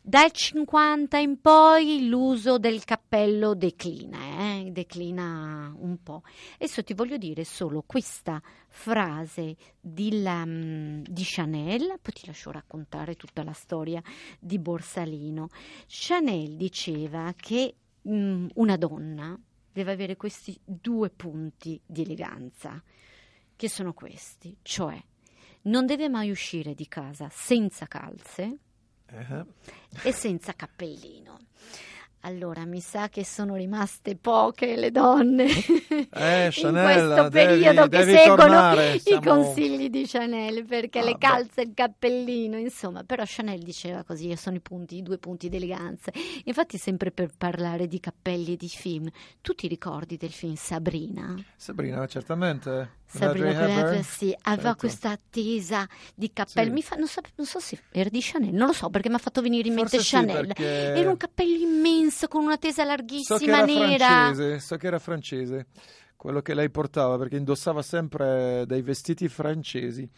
[0.02, 4.70] Dal 50 in poi l'uso del cappello declina, eh?
[4.72, 6.24] declina un po'.
[6.56, 12.52] Adesso ti voglio dire solo questa frase di, la- mm, di Chanel, poi ti lascio
[12.52, 14.02] raccontare tutta la storia
[14.40, 15.50] di Borsalino.
[15.88, 17.76] Chanel diceva che
[18.08, 19.38] mm, una donna
[19.72, 22.82] deve avere questi due punti di eleganza,
[23.56, 25.02] che sono questi, cioè
[25.64, 28.58] non deve mai uscire di casa senza calze
[29.06, 29.46] Eh.
[30.04, 31.40] e senza cappellino.
[32.24, 35.46] Allora, mi sa che sono rimaste poche le donne
[36.14, 40.64] Eh, in Chanel, questo devi- periodo che devi seguono tornare, i siamo- consigli di Chanel,
[40.66, 41.18] perché Ah, le beh.
[41.18, 45.56] calze, il cappellino, insomma, però Chanel diceva così, sono i punti, i due punti di
[45.56, 46.12] eleganza.
[46.44, 49.10] Infatti, sempre per parlare di cappelli e di film,
[49.42, 51.36] tu ti ricordi del film Sabrina?
[51.56, 53.00] Sabrina, certamente.
[53.12, 53.52] Sabrina.
[53.52, 54.78] Cleopatra, sì, aveva Certo.
[54.78, 56.68] questa attesa di cappello.
[56.68, 56.74] Sì.
[56.74, 59.16] Mi fa- non, so, non so se era di Chanel, non lo so perché mi
[59.16, 60.46] ha fatto venire in mente Forse sì, Chanel.
[60.48, 64.08] perché- Era un cappello immenso con una tesa So larghissima era nera.
[64.08, 65.68] francese, so che era francese,
[66.16, 70.10] quello che lei portava, perché indossava sempre dei vestiti francesi.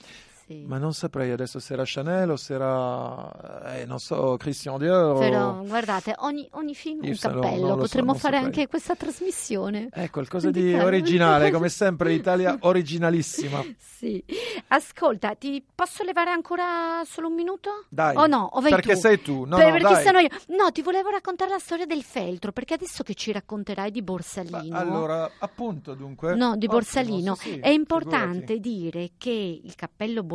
[0.46, 0.64] Sì.
[0.68, 5.16] Ma non saprei adesso se era Chanel o se era, eh, non so, Christian Dior.
[5.16, 8.44] o- Però guardate, ogni, ogni film un Io no, cappello, so, potremmo non fare saprei.
[8.54, 9.88] anche questa trasmissione.
[9.94, 10.86] Eh, qualcosa di Indicare.
[10.86, 13.64] originale, come sempre l'Italia originalissima.
[13.78, 14.22] Sì.
[14.68, 17.86] Ascolta, ti posso levare ancora solo un minuto?
[17.88, 18.50] Dai, O no?
[18.54, 19.00] O vai perché tu?
[19.00, 20.04] sei tu, no, Per- no, perché dai.
[20.04, 20.28] sono io.
[20.48, 24.06] No, ti volevo raccontare la storia del feltro, perché adesso che ci racconterai di Ma
[24.06, 24.78] Borsalino.
[24.78, 26.36] allora, appunto, dunque.
[26.36, 27.36] No, di ottimo, Borsalino.
[27.36, 28.60] sì, sì, È importante figurati.
[28.60, 30.32] dire che il cappello Borsalino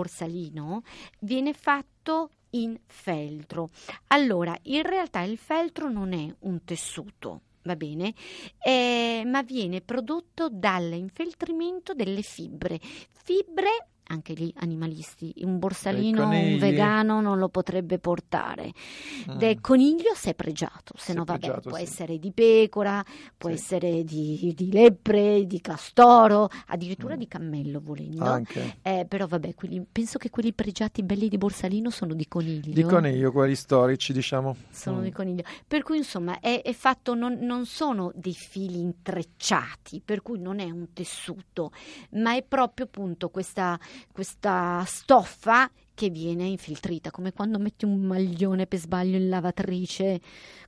[1.20, 3.70] viene fatto in feltro.
[4.08, 7.42] Allora, in realtà il feltro non è un tessuto.
[7.62, 8.14] Va bene,
[8.60, 12.80] Eh, ma viene prodotto dall'infeltrimento delle fibre.
[12.80, 18.72] Fibre, anche lì animalisti, un borsalino, un vegano non lo potrebbe portare.
[19.30, 19.36] Mm.
[19.36, 21.82] Del coniglio se è pregiato, se è no vabbè, pregiato, può sì.
[21.84, 23.04] essere di pecora,
[23.36, 23.54] può Sì.
[23.56, 27.18] essere di, di lepre, di castoro, addirittura Mm.
[27.18, 28.24] di cammello volendo.
[28.24, 28.78] Anche.
[28.82, 32.72] Eh, però vabbè, quelli- penso che quelli pregiati belli di Borsalino sono di coniglio.
[32.72, 34.56] Di coniglio, quelli storici, diciamo.
[34.70, 35.02] Sono Mm.
[35.02, 35.42] di coniglio.
[35.66, 40.58] Per cui insomma è, è fatto, non, non sono dei fili intrecciati, per cui non
[40.60, 41.72] è un tessuto,
[42.12, 43.78] ma è proprio appunto questa,
[44.12, 50.20] questa stoffa che viene infiltrita, come quando metti un maglione per sbaglio in lavatrice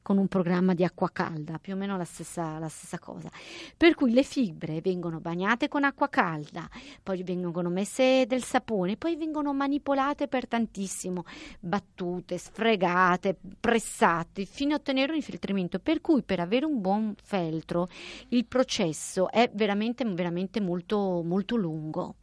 [0.02, 3.30] con un programma di acqua calda, più o meno la stessa, la stessa cosa.
[3.76, 6.68] Per cui le fibre vengono bagnate con acqua calda,
[7.00, 11.24] poi vengono messe del sapone, poi vengono manipolate per tantissimo,
[11.60, 15.78] battute, sfregate, pressate, fino a ottenere un infiltramento.
[15.78, 17.88] Per cui per avere un buon feltro
[18.30, 22.16] il processo è veramente, veramente molto, molto lungo.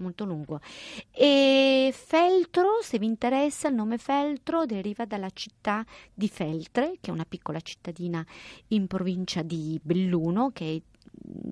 [0.00, 0.60] Molto lungo.
[1.12, 5.84] E Feltro, se vi interessa, il nome Feltro deriva dalla città
[6.14, 8.24] di Feltre, che è una piccola cittadina
[8.68, 10.89] in provincia di Belluno, che mh,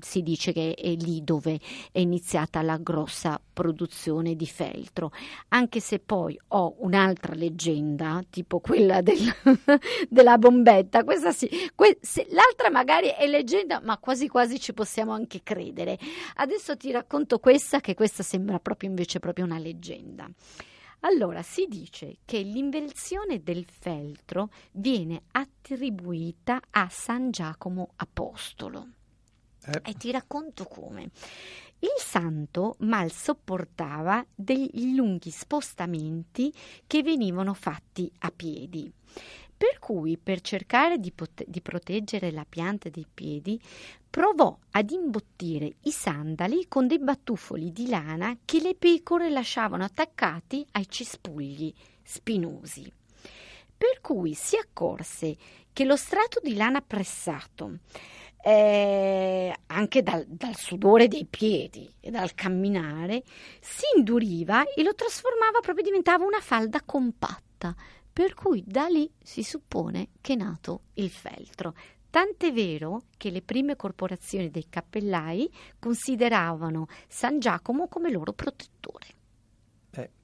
[0.00, 1.60] si dice che è lì dove
[1.92, 5.10] è iniziata la grossa produzione di feltro,
[5.48, 9.34] anche se poi ho un'altra leggenda, tipo quella del-
[10.08, 15.12] della bombetta, questa sì, que- se- l'altra magari è leggenda, ma quasi quasi ci possiamo
[15.12, 15.98] anche credere.
[16.36, 20.28] Adesso ti racconto questa, che questa sembra proprio invece proprio una leggenda.
[21.00, 28.88] Allora, si dice che l'invenzione del feltro viene attribuita a San Giacomo Apostolo.
[29.68, 31.10] Eh, E ti racconto come.
[31.80, 36.52] Il santo mal sopportava degli lunghi spostamenti
[36.86, 38.90] che venivano fatti a piedi.
[39.56, 43.60] Per cui, per cercare di, pot- di proteggere la pianta dei piedi,
[44.08, 50.64] provò ad imbottire i sandali con dei batuffoli di lana che le pecore lasciavano attaccati
[50.72, 52.90] ai cespugli spinosi.
[53.76, 55.36] Per cui si accorse
[55.72, 57.78] che lo strato di lana pressato,
[58.48, 63.22] eh, anche dal, dal sudore dei piedi e dal camminare,
[63.60, 67.74] si induriva e lo trasformava proprio, diventava una falda compatta.
[68.10, 71.74] Per cui da lì si suppone che è nato il feltro.
[72.08, 79.17] Tant'è vero che le prime corporazioni dei cappellai consideravano San Giacomo come loro protettore.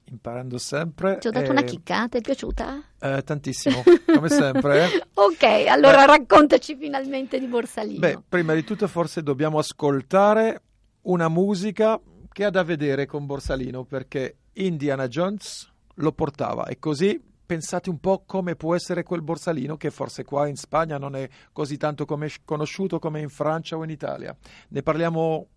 [0.05, 1.17] Imparando sempre.
[1.17, 2.83] Ti ho dato eh, una chicca, ti è piaciuta?
[2.99, 4.87] eh, tantissimo, come sempre.
[5.13, 7.99] ok, allora raccontaci finalmente di Borsalino.
[7.99, 10.61] Beh, prima di tutto forse dobbiamo ascoltare
[11.03, 11.99] una musica
[12.31, 17.99] che ha da vedere con Borsalino perché Indiana Jones lo portava e così pensate un
[17.99, 22.05] po' come può essere quel Borsalino che forse qua in Spagna non è così tanto
[22.05, 24.35] come- conosciuto come in Francia o in Italia.
[24.69, 25.47] Ne parliamo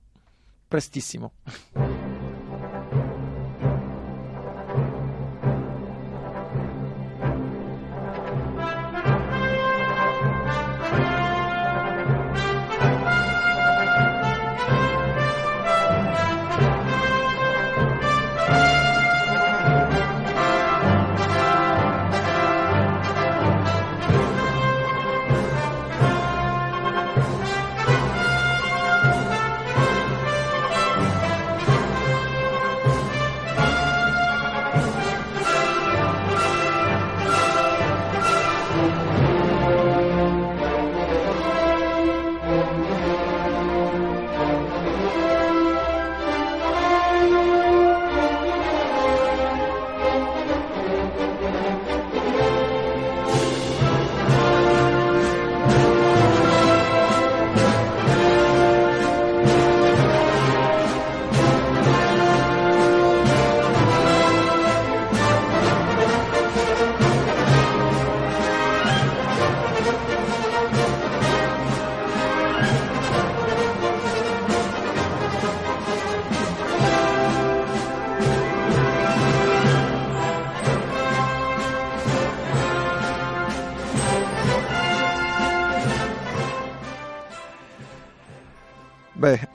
[0.69, 1.33] prestissimo.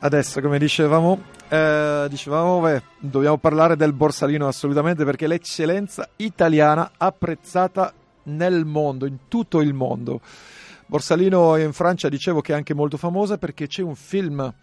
[0.03, 7.93] Adesso come dicevamo, eh, dicevamo beh, dobbiamo parlare del Borsalino assolutamente perché l'eccellenza italiana apprezzata
[8.23, 10.19] nel mondo, in tutto il mondo.
[10.85, 14.53] Borsalino in Francia dicevo che è anche molto famosa perché c'è un film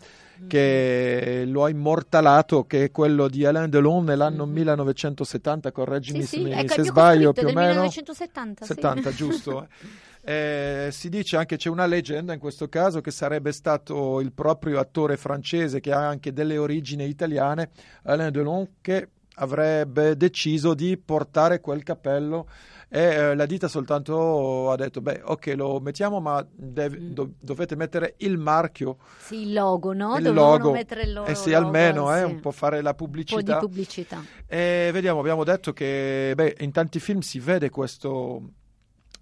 [0.47, 4.55] che lo ha immortalato, che è quello di Alain Delon nell'anno mm-hmm.
[4.55, 7.82] 1970, correggimi sì, sì, se, ecco, sbaglio più o meno.
[7.82, 9.16] 1970, 70, sì.
[9.16, 9.62] giusto.
[9.62, 14.79] Eh, si dice anche c'è una leggenda in questo caso che sarebbe stato il proprio
[14.79, 17.71] attore francese che ha anche delle origini italiane,
[18.03, 22.47] Alain Delon, che avrebbe deciso di portare quel cappello
[22.93, 27.12] e eh, la ditta soltanto ha detto beh ok lo mettiamo ma deve, mm.
[27.12, 30.16] do, dovete mettere il marchio sì il logo no?
[30.16, 32.25] il Dovevano logo mettere il loro eh sì logo, almeno eh, sì.
[32.25, 36.57] un po' fare la pubblicità un po' di pubblicità e vediamo abbiamo detto che beh,
[36.59, 38.55] in tanti film si vede questo,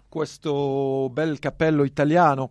[0.09, 2.49] questo bel cappello italiano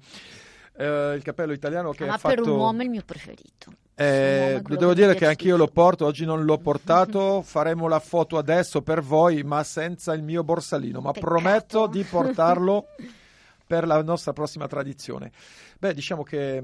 [0.76, 3.02] eh, il cappello italiano che Ah, ma ha fatto per un uomo è il mio
[3.04, 8.38] preferito eh, devo dire che anch'io lo porto, oggi non l'ho portato, faremo la foto
[8.38, 11.26] adesso per voi, ma senza il mio borsalino, ma Peccato.
[11.26, 12.90] prometto di portarlo
[13.66, 15.32] per la nostra prossima tradizione.
[15.80, 16.62] Beh, diciamo che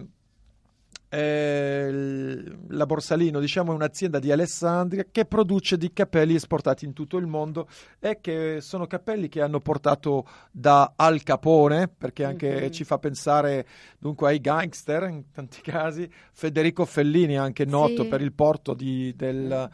[1.14, 7.16] eh, la Borsalino diciamo, è un'azienda di Alessandria che produce di cappelli esportati in tutto
[7.16, 7.68] il mondo
[8.00, 12.70] e che sono cappelli che hanno portato da Al Capone, perché anche Mhm.
[12.72, 13.66] ci fa pensare
[13.98, 18.08] dunque ai gangster in tanti casi, Federico Fellini anche noto Sì.
[18.08, 19.70] per il porto di- del,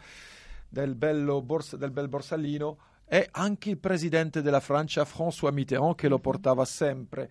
[0.68, 2.78] del bello bors- del bel Borsalino
[3.08, 6.20] e anche il presidente della Francia François Mitterrand che lo Mhm.
[6.22, 7.30] portava sempre.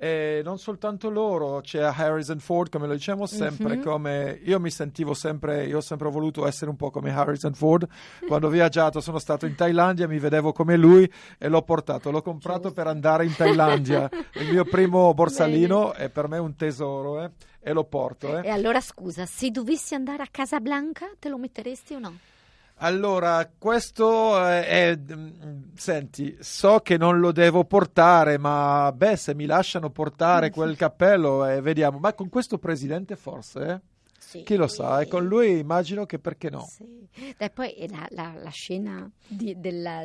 [0.00, 3.82] E non soltanto loro, c'è Harrison Ford, come lo diciamo sempre, Mhm.
[3.82, 7.84] come io mi sentivo sempre, io ho sempre voluto essere un po' come Harrison Ford.
[8.26, 12.22] Quando ho viaggiato sono stato in Thailandia, mi vedevo come lui e l'ho portato, l'ho
[12.22, 14.08] comprato per andare in Thailandia.
[14.38, 18.38] Il mio primo borsalino è per me un tesoro eh, e lo porto.
[18.38, 18.46] eh.
[18.46, 22.18] e allora scusa se dovessi andare a Casablanca te lo metteresti o no?
[22.80, 29.34] Allora, questo è, è- mm, senti, so che non lo devo portare, ma beh, se
[29.34, 31.98] mi lasciano portare quel cappello, eh, vediamo.
[31.98, 33.80] Ma con questo presidente forse, eh?
[34.18, 34.42] Sì.
[34.42, 35.00] Chi lo sa?
[35.00, 36.66] E con lui immagino che perché no?
[36.70, 37.06] Sì.
[37.36, 40.02] E poi la, la- la scena di- della-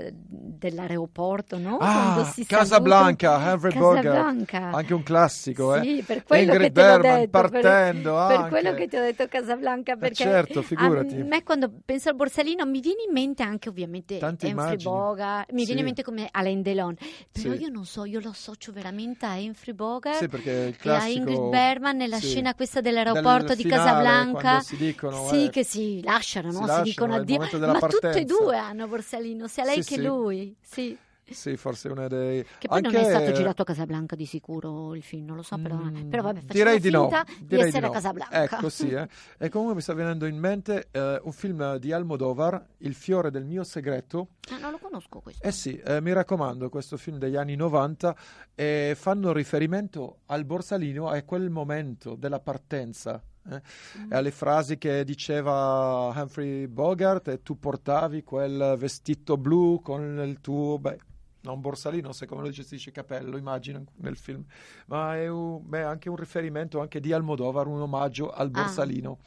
[0.63, 1.77] dell'aeroporto, no?
[1.79, 3.37] Ah, Casablanca.
[3.37, 4.03] Humphrey Bogart.
[4.05, 4.69] Casablanca.
[4.71, 5.81] Anche un classico, eh?
[5.83, 8.49] Sì, per quello Ingrid che Bergman detto, per- partendo per, anche.
[8.49, 11.19] quello che ti ho detto Casablanca, perché certo, figurati.
[11.19, 14.83] a me quando penso al borsalino mi viene in mente anche ovviamente Tante immagini.
[14.83, 15.65] Bogart, mi Sì.
[15.65, 16.95] viene in mente come Alain Delon,
[17.31, 17.61] però Sì.
[17.61, 21.07] io non so, io lo associo veramente a Humphrey Bogart Sì, perché il e a
[21.07, 24.59] Ingrid Bergman nella scena questa dell'aeroporto Del di finale, Casablanca.
[24.61, 26.65] si dicono, sì, eh, che si lasciano, si no?
[26.65, 27.37] lasciano, si dicono addio.
[27.39, 28.23] Ma tutte e partenza.
[28.37, 30.05] due hanno borsalino, sia lei Sì, che sì.
[30.07, 30.55] lui.
[30.61, 30.97] Sì.
[31.25, 32.43] Sì, forse una dei...
[32.59, 35.41] Che poi non è anche- stato girato a Casablanca di sicuro il film, non lo
[35.41, 37.87] so, però, Mm, però vabbè, facciamo direi di no, di, direi essere no.
[37.87, 38.43] a Casablanca.
[38.43, 39.07] Ecco, sì, eh.
[39.37, 43.45] E comunque mi sta venendo in mente eh, un film di Almodovar, Il fiore del
[43.45, 44.27] mio segreto.
[44.51, 45.47] Ah, non lo conosco questo.
[45.47, 48.15] Eh sì, eh, mi raccomando, questo film degli anni 90
[48.53, 53.23] eh, fanno riferimento al borsalino a quel momento della partenza.
[53.49, 53.61] Eh,
[53.99, 54.11] Mm.
[54.11, 60.39] e alle frasi che diceva Humphrey Bogart e tu portavi quel vestito blu con il
[60.41, 60.99] tuo beh,
[61.41, 64.43] non borsalino, come lo gestisce capello, immagino nel film,
[64.87, 68.61] ma è un- beh, anche un riferimento anche di Almodovar, un omaggio al Ah.
[68.61, 69.19] borsalino,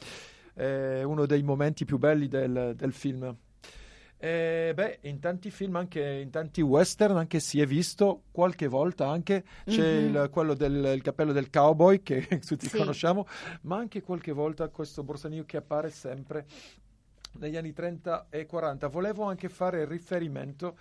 [0.53, 3.35] è uno dei momenti più belli del, del film.
[4.19, 9.07] E, beh, in tanti film, anche in tanti western, anche si è visto qualche volta
[9.07, 10.15] anche c'è Mhm.
[10.15, 12.77] il- quello del il cappello del cowboy che tutti Sì.
[12.77, 13.27] conosciamo,
[13.61, 16.45] ma anche qualche volta questo borsalino che appare sempre
[17.33, 18.87] negli anni 30 e 40.
[18.87, 20.77] Volevo anche fare riferimento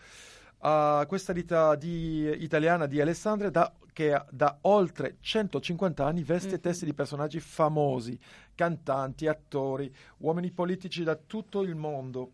[0.61, 6.61] a questa ditta di- italiana di Alessandria da- che da oltre 150 anni veste Mhm.
[6.61, 8.19] testi di personaggi famosi,
[8.55, 12.31] cantanti, attori, uomini politici da tutto il mondo.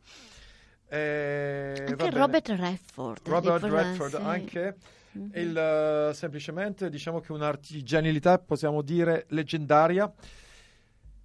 [0.95, 1.95] Eh.
[2.11, 3.27] Robert Redford.
[3.27, 4.77] Robert Redford anche
[5.13, 5.31] Mhm.
[5.35, 10.11] il, eh, semplicemente diciamo che un'artigianalità possiamo dire leggendaria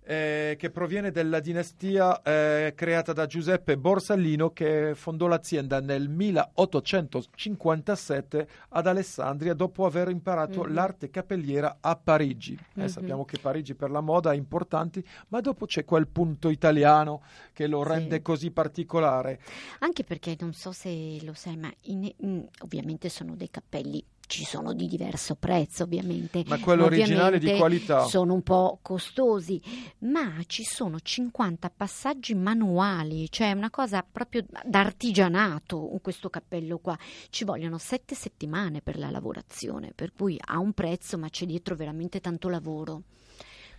[0.09, 8.47] eh, che proviene dalla dinastia eh, creata da Giuseppe Borsellino che fondò l'azienda nel 1857
[8.69, 10.73] ad Alessandria dopo aver imparato Mhm.
[10.73, 12.53] l'arte capelliera a Parigi.
[12.75, 12.87] Eh, Mhm.
[12.87, 17.67] sappiamo che Parigi per la moda è importante, ma dopo c'è quel punto italiano che
[17.67, 17.89] lo Sì.
[17.89, 19.41] rende così particolare.
[19.79, 24.01] Anche perché non so se lo sai, ma in- in- ovviamente sono dei cappelli.
[24.27, 26.43] Ci sono di diverso prezzo, ovviamente.
[26.47, 28.03] Ma quello originale di qualità.
[28.05, 29.61] Sono un po' costosi,
[29.99, 36.97] ma ci sono 50 passaggi manuali, cioè una cosa proprio d'artigianato in questo cappello qua.
[37.29, 41.75] Ci vogliono sette settimane per la lavorazione, per cui ha un prezzo, ma c'è dietro
[41.75, 43.03] veramente tanto lavoro.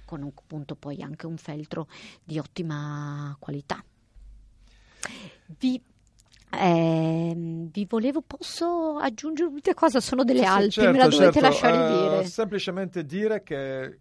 [0.09, 1.87] con appunto poi anche un feltro
[2.25, 3.85] di ottima qualità.
[5.59, 5.81] Vi
[6.51, 10.01] eh, vi volevo, posso aggiungere un'ultima cosa?
[10.01, 11.41] Sono delle Alpi, certo, me la dovete certo.
[11.41, 12.25] lasciare uh, dire.
[12.25, 13.99] Semplicemente dire che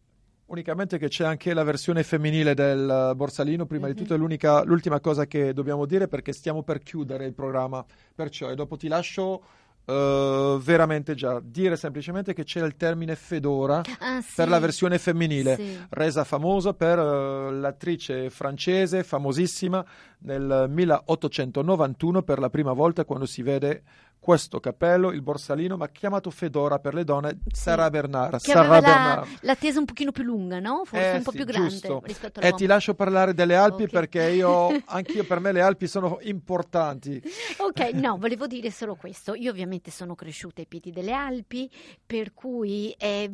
[0.47, 3.95] unicamente che c'è anche la versione femminile del Borsalino, prima mm-hmm.
[3.95, 7.85] di tutto è l'unica, l'ultima cosa che dobbiamo dire perché stiamo per chiudere il programma,
[8.15, 9.41] perciò e dopo ti lascio
[9.87, 14.33] Uh, veramente già dire semplicemente che c'è il termine Fedora ah, sì.
[14.35, 15.79] per la versione femminile, sì.
[15.91, 19.85] resa famosa per uh, l'attrice francese famosissima
[20.19, 23.83] nel 1891 per la prima volta quando si vede
[24.19, 27.61] questo cappello, il borsalino, ma chiamato Fedora per le donne, sì.
[27.61, 28.39] Sarah Bernard.
[28.39, 29.37] Che Sarah aveva Bernard.
[29.41, 30.83] La, tesa un pochino più lunga, no?
[30.85, 32.01] Forse eh, un po' sì, più grande giusto.
[32.03, 32.57] rispetto E all'uomo.
[32.57, 33.93] ti lascio parlare delle Alpi okay.
[33.93, 37.21] perché io, anch'io per me le Alpi sono importanti.
[37.57, 39.33] Ok, no, volevo dire solo questo.
[39.33, 41.69] Io ovviamente sono cresciuta ai piedi delle Alpi,
[42.05, 43.31] per cui eh,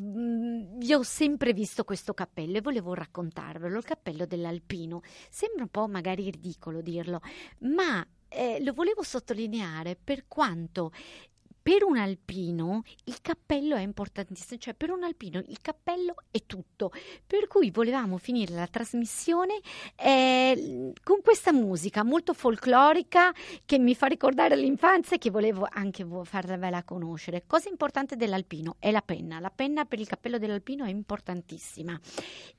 [0.80, 5.02] io ho sempre visto questo cappello e volevo raccontarvelo, il cappello dell'alpino.
[5.30, 7.22] Sembra un po' magari ridicolo dirlo,
[7.60, 10.92] ma eh, lo volevo sottolineare per quanto
[11.64, 16.92] per un alpino il cappello è importantissimo, cioè per un alpino il cappello è tutto,
[17.26, 19.62] per cui volevamo finire la trasmissione
[19.96, 23.34] eh, con questa musica molto folclorica
[23.66, 27.46] che mi fa ricordare l'infanzia e che volevo anche farvela conoscere.
[27.48, 31.98] Cosa importante dell'alpino è la penna, la penna per il cappello dell'alpino è importantissima.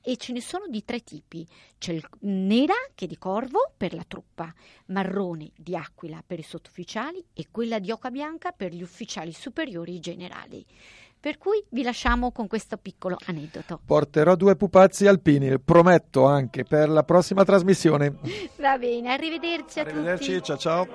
[0.01, 1.47] E ce ne sono di tre tipi,
[1.77, 4.51] c'è il nera che è di corvo per la truppa,
[4.87, 9.33] marrone di aquila per i sottufficiali e quella di oca bianca per gli ufficiali ufficiali
[9.33, 10.65] superiori generali.
[11.19, 13.81] Per cui vi lasciamo con questo piccolo aneddoto.
[13.83, 18.15] Porterò due pupazzi alpini, prometto anche per la prossima trasmissione.
[18.57, 20.45] Va bene, arrivederci a arrivederci, tutti.
[20.45, 20.87] ciao ciao.